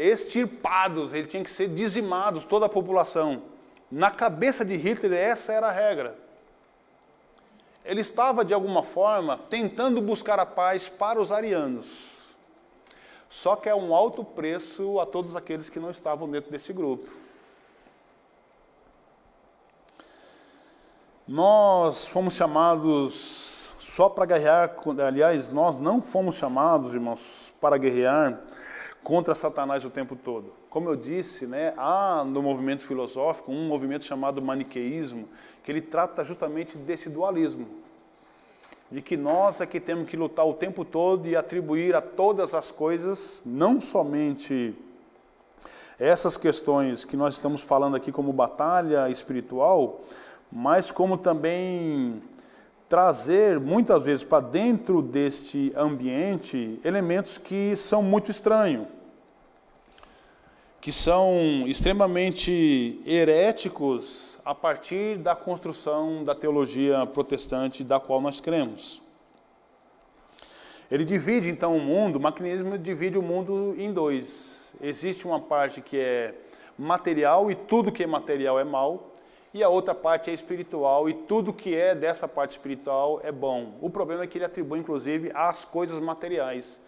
[0.00, 3.42] extirpados, ele tinha que ser dizimados, toda a população.
[3.90, 6.16] Na cabeça de Hitler, essa era a regra.
[7.86, 12.16] Ele estava, de alguma forma, tentando buscar a paz para os arianos.
[13.28, 17.08] Só que é um alto preço a todos aqueles que não estavam dentro desse grupo.
[21.26, 24.76] Nós fomos chamados só para guerrear,
[25.06, 28.42] aliás, nós não fomos chamados, irmãos, para guerrear
[29.02, 30.52] contra Satanás o tempo todo.
[30.68, 35.28] Como eu disse, né, há no movimento filosófico um movimento chamado maniqueísmo,
[35.66, 37.66] que ele trata justamente desse dualismo,
[38.88, 42.54] de que nós é que temos que lutar o tempo todo e atribuir a todas
[42.54, 44.76] as coisas, não somente
[45.98, 50.02] essas questões que nós estamos falando aqui como batalha espiritual,
[50.52, 52.22] mas como também
[52.88, 58.86] trazer muitas vezes para dentro deste ambiente elementos que são muito estranhos,
[60.80, 69.02] que são extremamente heréticos a partir da construção da teologia protestante da qual nós cremos.
[70.90, 74.74] Ele divide então o mundo, o maquinismo divide o mundo em dois.
[74.80, 76.34] Existe uma parte que é
[76.78, 79.12] material e tudo que é material é mal,
[79.52, 83.78] e a outra parte é espiritual, e tudo que é dessa parte espiritual é bom.
[83.80, 86.82] O problema é que ele atribui, inclusive, às coisas materiais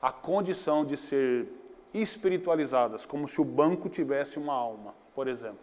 [0.00, 1.46] a condição de ser
[1.92, 5.58] espiritualizadas, como se o banco tivesse uma alma, por exemplo.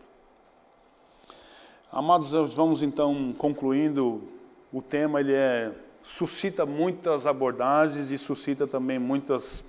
[1.92, 4.22] Amados, vamos então concluindo.
[4.72, 5.74] O tema ele é
[6.04, 9.64] suscita muitas abordagens e suscita também muitas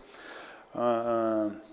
[0.75, 1.69] ah, ah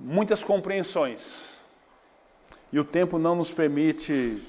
[0.00, 1.54] muitas compreensões.
[2.72, 4.42] E o tempo não nos permite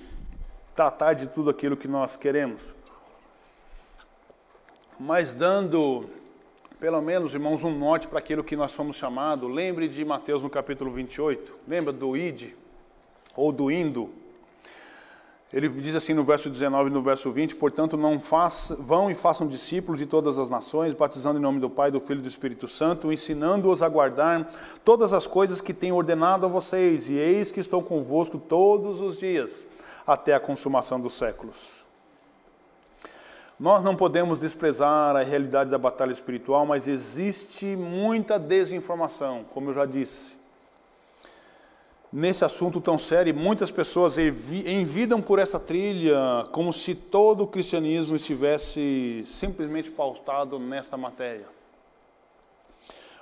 [0.76, 2.66] tratar de tudo aquilo que nós queremos.
[5.00, 6.10] Mas dando,
[6.80, 10.50] pelo menos, irmãos, um norte para aquilo que nós fomos chamados, lembre de Mateus no
[10.50, 12.54] capítulo 28, lembra do id,
[13.36, 14.10] ou do indo,
[15.56, 19.14] ele diz assim no verso 19 e no verso 20: Portanto, não faça, vão e
[19.14, 22.28] façam discípulos de todas as nações, batizando em nome do Pai, do Filho e do
[22.28, 24.52] Espírito Santo, ensinando-os a guardar
[24.84, 29.18] todas as coisas que tenho ordenado a vocês, e eis que estou convosco todos os
[29.18, 29.64] dias,
[30.06, 31.85] até a consumação dos séculos.
[33.60, 39.74] Nós não podemos desprezar a realidade da batalha espiritual, mas existe muita desinformação, como eu
[39.74, 40.46] já disse
[42.16, 43.36] nesse assunto tão sério.
[43.36, 50.96] Muitas pessoas envidam por essa trilha como se todo o cristianismo estivesse simplesmente pautado nessa
[50.96, 51.46] matéria.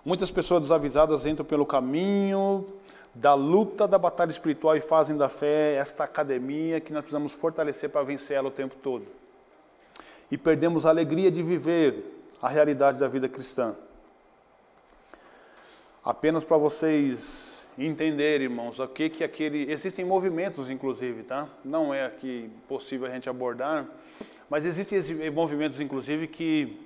[0.05, 2.67] Muitas pessoas desavisadas entram pelo caminho
[3.15, 7.89] da luta da batalha espiritual e fazem da fé esta academia que nós precisamos fortalecer
[7.89, 9.05] para vencer ela o tempo todo.
[10.31, 13.75] E perdemos a alegria de viver a realidade da vida cristã.
[16.03, 21.47] Apenas para vocês entender, irmãos, o que que aquele existem movimentos inclusive, tá?
[21.63, 23.87] Não é aqui possível a gente abordar,
[24.49, 26.79] Mas existem movimentos, inclusive, que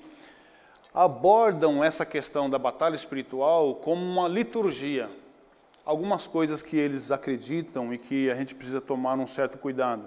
[0.94, 5.10] abordam essa questão da batalha espiritual como uma liturgia.
[5.88, 10.04] Algumas coisas que eles acreditam e que a gente precisa tomar um certo cuidado.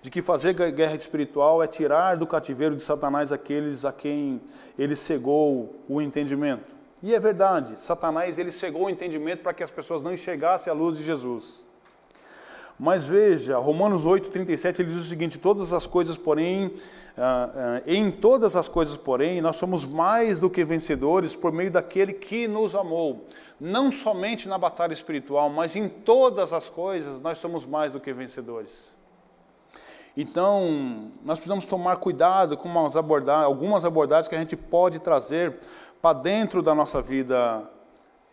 [0.00, 4.40] De que fazer guerra espiritual é tirar do cativeiro de Satanás aqueles a quem
[4.78, 6.74] ele cegou o entendimento.
[7.02, 10.74] E é verdade, Satanás ele cegou o entendimento para que as pessoas não enxergassem a
[10.74, 11.62] luz de Jesus.
[12.78, 16.72] Mas veja, Romanos 8,37 ele diz o seguinte: todas as coisas, porém,
[17.86, 22.46] em todas as coisas, porém, nós somos mais do que vencedores por meio daquele que
[22.46, 23.26] nos amou.
[23.60, 28.12] Não somente na batalha espiritual, mas em todas as coisas nós somos mais do que
[28.12, 28.96] vencedores.
[30.16, 35.56] Então, nós precisamos tomar cuidado com algumas abordagens que a gente pode trazer
[36.00, 37.68] para dentro da nossa vida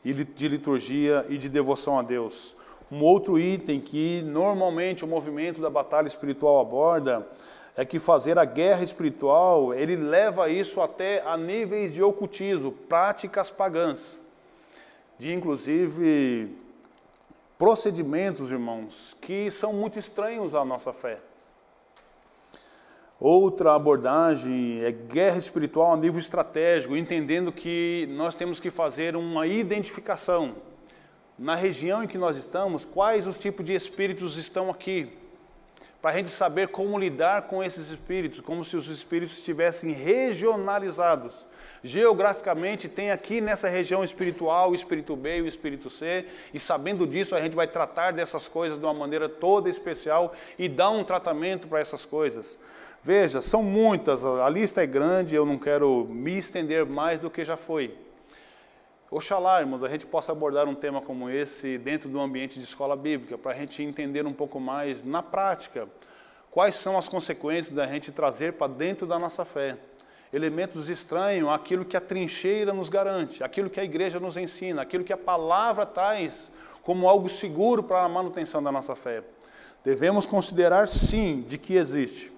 [0.04, 2.56] de liturgia e de devoção a Deus.
[2.92, 7.28] Um outro item que normalmente o movimento da batalha espiritual aborda
[7.78, 13.50] é que fazer a guerra espiritual, ele leva isso até a níveis de ocultismo, práticas
[13.50, 14.20] pagãs,
[15.18, 16.56] de inclusive
[17.58, 21.20] procedimentos, irmãos, que são muito estranhos à nossa fé.
[23.20, 29.48] Outra abordagem é guerra espiritual a nível estratégico, entendendo que nós temos que fazer uma
[29.48, 30.56] identificação
[31.38, 35.12] na região em que nós estamos, quais os tipos de espíritos estão aqui,
[36.06, 41.48] para a gente saber como lidar com esses espíritos, como se os espíritos estivessem regionalizados.
[41.84, 47.08] Geograficamente, tem aqui nessa região espiritual o espírito B e o espírito C, e sabendo
[47.08, 51.04] disso, a gente vai tratar dessas coisas de uma maneira toda especial e dar um
[51.04, 52.60] tratamento para essas coisas.
[53.02, 57.44] Veja, são muitas, a lista é grande, eu não quero me estender mais do que
[57.44, 58.05] já foi.
[59.18, 62.98] Oxalá, irmãos, a gente possa abordar um tema como esse dentro do ambiente de escola
[62.98, 65.88] bíblica, para a gente entender um pouco mais na prática
[66.52, 69.78] quais são as consequências da gente trazer para dentro da nossa fé
[70.34, 75.06] elementos estranhos àquilo que a trincheira nos garante, aquilo que a igreja nos ensina, aquilo
[75.06, 76.52] que a palavra traz
[76.84, 79.24] como algo seguro para a manutenção da nossa fé.
[79.82, 82.34] Devemos considerar sim de que existe,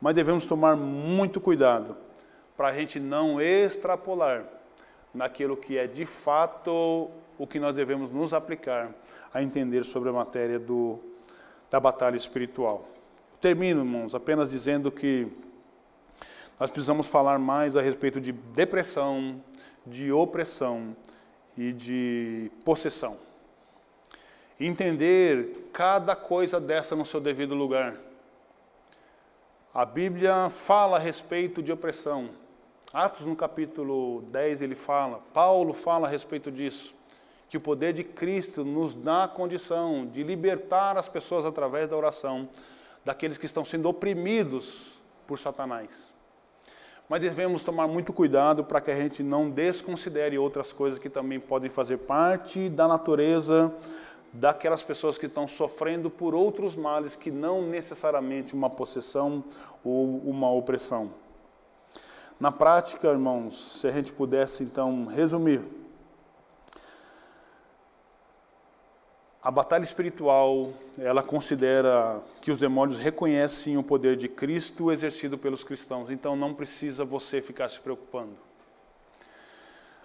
[0.00, 1.96] mas devemos tomar muito cuidado
[2.56, 4.55] para a gente não extrapolar
[5.14, 8.94] naquilo que é de fato o que nós devemos nos aplicar
[9.32, 10.98] a entender sobre a matéria do,
[11.70, 12.88] da batalha espiritual.
[13.40, 15.28] Termino, irmãos, apenas dizendo que
[16.58, 19.42] nós precisamos falar mais a respeito de depressão,
[19.86, 20.96] de opressão
[21.56, 23.18] e de possessão.
[24.58, 27.94] Entender cada coisa dessa no seu devido lugar.
[29.72, 32.30] A Bíblia fala a respeito de opressão,
[32.96, 36.94] Atos no capítulo 10 ele fala, Paulo fala a respeito disso,
[37.46, 41.94] que o poder de Cristo nos dá a condição de libertar as pessoas através da
[41.94, 42.48] oração
[43.04, 46.14] daqueles que estão sendo oprimidos por Satanás.
[47.06, 51.38] Mas devemos tomar muito cuidado para que a gente não desconsidere outras coisas que também
[51.38, 53.74] podem fazer parte da natureza
[54.32, 59.44] daquelas pessoas que estão sofrendo por outros males que não necessariamente uma possessão
[59.84, 61.25] ou uma opressão.
[62.38, 65.62] Na prática, irmãos, se a gente pudesse então resumir,
[69.42, 75.64] a batalha espiritual, ela considera que os demônios reconhecem o poder de Cristo exercido pelos
[75.64, 78.36] cristãos, então não precisa você ficar se preocupando.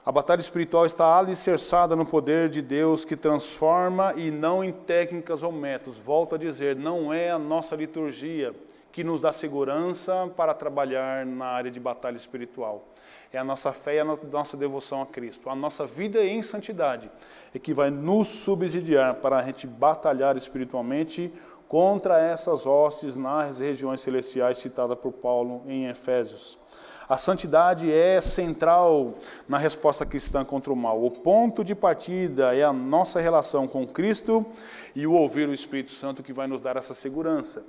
[0.05, 5.43] A batalha espiritual está alicerçada no poder de Deus que transforma e não em técnicas
[5.43, 5.99] ou métodos.
[5.99, 8.55] Volto a dizer, não é a nossa liturgia,
[8.91, 12.87] que nos dá segurança para trabalhar na área de batalha espiritual.
[13.33, 15.49] É a nossa fé e a nossa devoção a Cristo.
[15.49, 17.09] A nossa vida em santidade
[17.55, 21.33] é que vai nos subsidiar para a gente batalhar espiritualmente
[21.65, 26.59] contra essas hostes nas regiões celestiais citadas por Paulo em Efésios.
[27.07, 29.13] A santidade é central
[29.47, 31.01] na resposta cristã contra o mal.
[31.01, 34.45] O ponto de partida é a nossa relação com Cristo
[34.93, 37.63] e o ouvir o Espírito Santo que vai nos dar essa segurança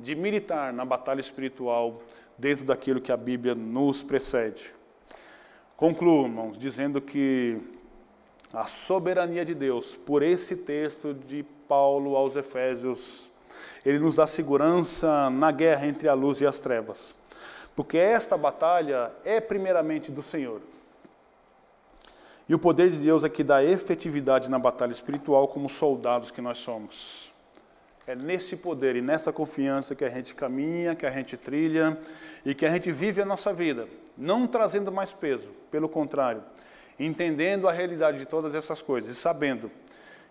[0.00, 2.02] de militar na batalha espiritual
[2.38, 4.72] dentro daquilo que a Bíblia nos precede.
[5.76, 7.60] Concluo, irmãos, dizendo que
[8.52, 13.30] a soberania de Deus, por esse texto de Paulo aos Efésios,
[13.84, 17.14] ele nos dá segurança na guerra entre a luz e as trevas.
[17.76, 20.60] Porque esta batalha é primeiramente do Senhor.
[22.48, 26.40] E o poder de Deus é que dá efetividade na batalha espiritual como soldados que
[26.40, 27.29] nós somos.
[28.10, 31.96] É nesse poder e nessa confiança que a gente caminha, que a gente trilha
[32.44, 33.86] e que a gente vive a nossa vida,
[34.18, 36.42] não trazendo mais peso, pelo contrário,
[36.98, 39.70] entendendo a realidade de todas essas coisas e sabendo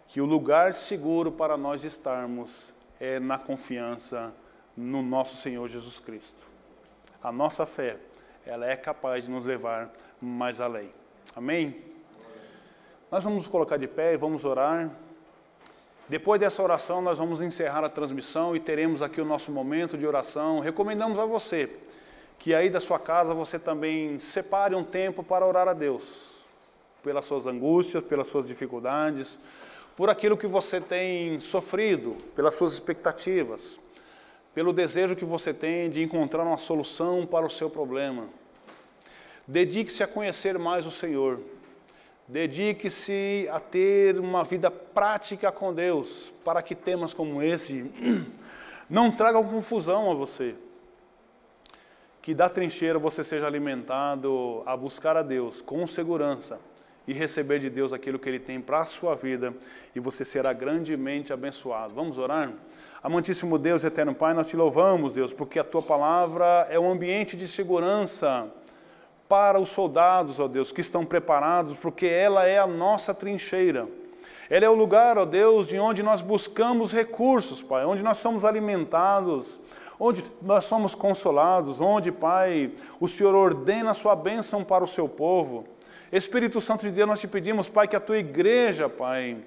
[0.09, 4.34] que o lugar seguro para nós estarmos é na confiança
[4.75, 6.45] no nosso Senhor Jesus Cristo.
[7.23, 7.95] A nossa fé,
[8.45, 10.91] ela é capaz de nos levar mais além.
[11.34, 11.77] Amém?
[13.09, 14.91] Nós vamos colocar de pé e vamos orar.
[16.10, 20.07] Depois dessa oração, nós vamos encerrar a transmissão e teremos aqui o nosso momento de
[20.07, 20.60] oração.
[20.60, 21.70] Recomendamos a você
[22.39, 26.38] que aí da sua casa você também separe um tempo para orar a Deus,
[27.03, 29.38] pelas suas angústias, pelas suas dificuldades,
[29.95, 33.80] por aquilo que você tem sofrido, pelas suas expectativas,
[34.55, 38.26] pelo desejo que você tem de encontrar uma solução para o seu problema.
[39.47, 41.39] Dedique-se a conhecer mais o Senhor.
[42.30, 47.91] Dedique-se a ter uma vida prática com Deus, para que temas como esse
[48.88, 50.55] não tragam confusão a você
[52.21, 56.59] que da trincheira você seja alimentado a buscar a Deus com segurança
[57.07, 59.51] e receber de Deus aquilo que Ele tem para a sua vida
[59.95, 61.95] e você será grandemente abençoado.
[61.95, 62.53] Vamos orar?
[63.01, 67.36] Amantíssimo Deus, eterno Pai, nós te louvamos, Deus, porque a tua palavra é um ambiente
[67.36, 68.47] de segurança
[69.30, 73.88] para os soldados, ó Deus, que estão preparados, porque ela é a nossa trincheira.
[74.49, 78.43] Ela é o lugar, ó Deus, de onde nós buscamos recursos, Pai, onde nós somos
[78.43, 79.59] alimentados,
[79.99, 85.07] onde nós somos consolados, onde, Pai, o Senhor ordena a sua bênção para o seu
[85.07, 85.63] povo.
[86.11, 89.38] Espírito Santo de Deus, nós te pedimos, Pai, que a tua igreja, Pai,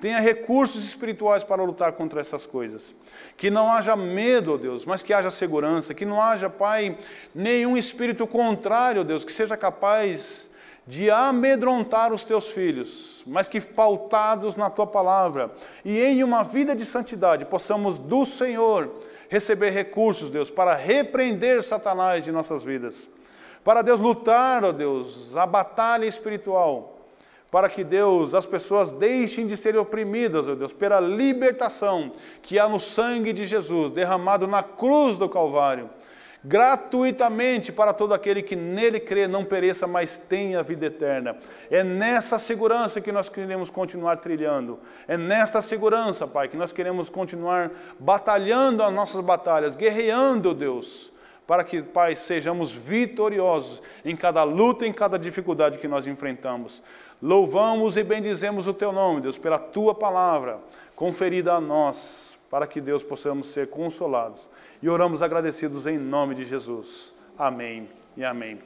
[0.00, 2.94] tenha recursos espirituais para lutar contra essas coisas.
[3.36, 5.94] Que não haja medo, ó Deus, mas que haja segurança.
[5.94, 6.96] Que não haja, Pai,
[7.34, 10.48] nenhum espírito contrário, ó Deus, que seja capaz
[10.86, 15.50] de amedrontar os teus filhos, mas que pautados na tua palavra
[15.84, 18.90] e em uma vida de santidade possamos do Senhor
[19.28, 23.06] receber recursos, Deus, para repreender Satanás de nossas vidas.
[23.62, 26.97] Para Deus lutar, ó Deus, a batalha espiritual.
[27.50, 32.68] Para que Deus, as pessoas deixem de serem oprimidas, ó Deus, pela libertação que há
[32.68, 35.88] no sangue de Jesus derramado na cruz do Calvário
[36.44, 41.36] gratuitamente para todo aquele que nele crê, não pereça, mas tenha vida eterna.
[41.70, 44.78] É nessa segurança que nós queremos continuar trilhando.
[45.06, 51.12] É nessa segurança, Pai, que nós queremos continuar batalhando as nossas batalhas, guerreando, Deus,
[51.46, 56.82] para que, Pai, sejamos vitoriosos em cada luta, em cada dificuldade que nós enfrentamos.
[57.20, 60.58] Louvamos e bendizemos o Teu nome, Deus, pela Tua palavra
[60.94, 64.48] conferida a nós, para que, Deus, possamos ser consolados
[64.82, 67.12] e oramos agradecidos em nome de Jesus.
[67.36, 68.58] Amém e amém.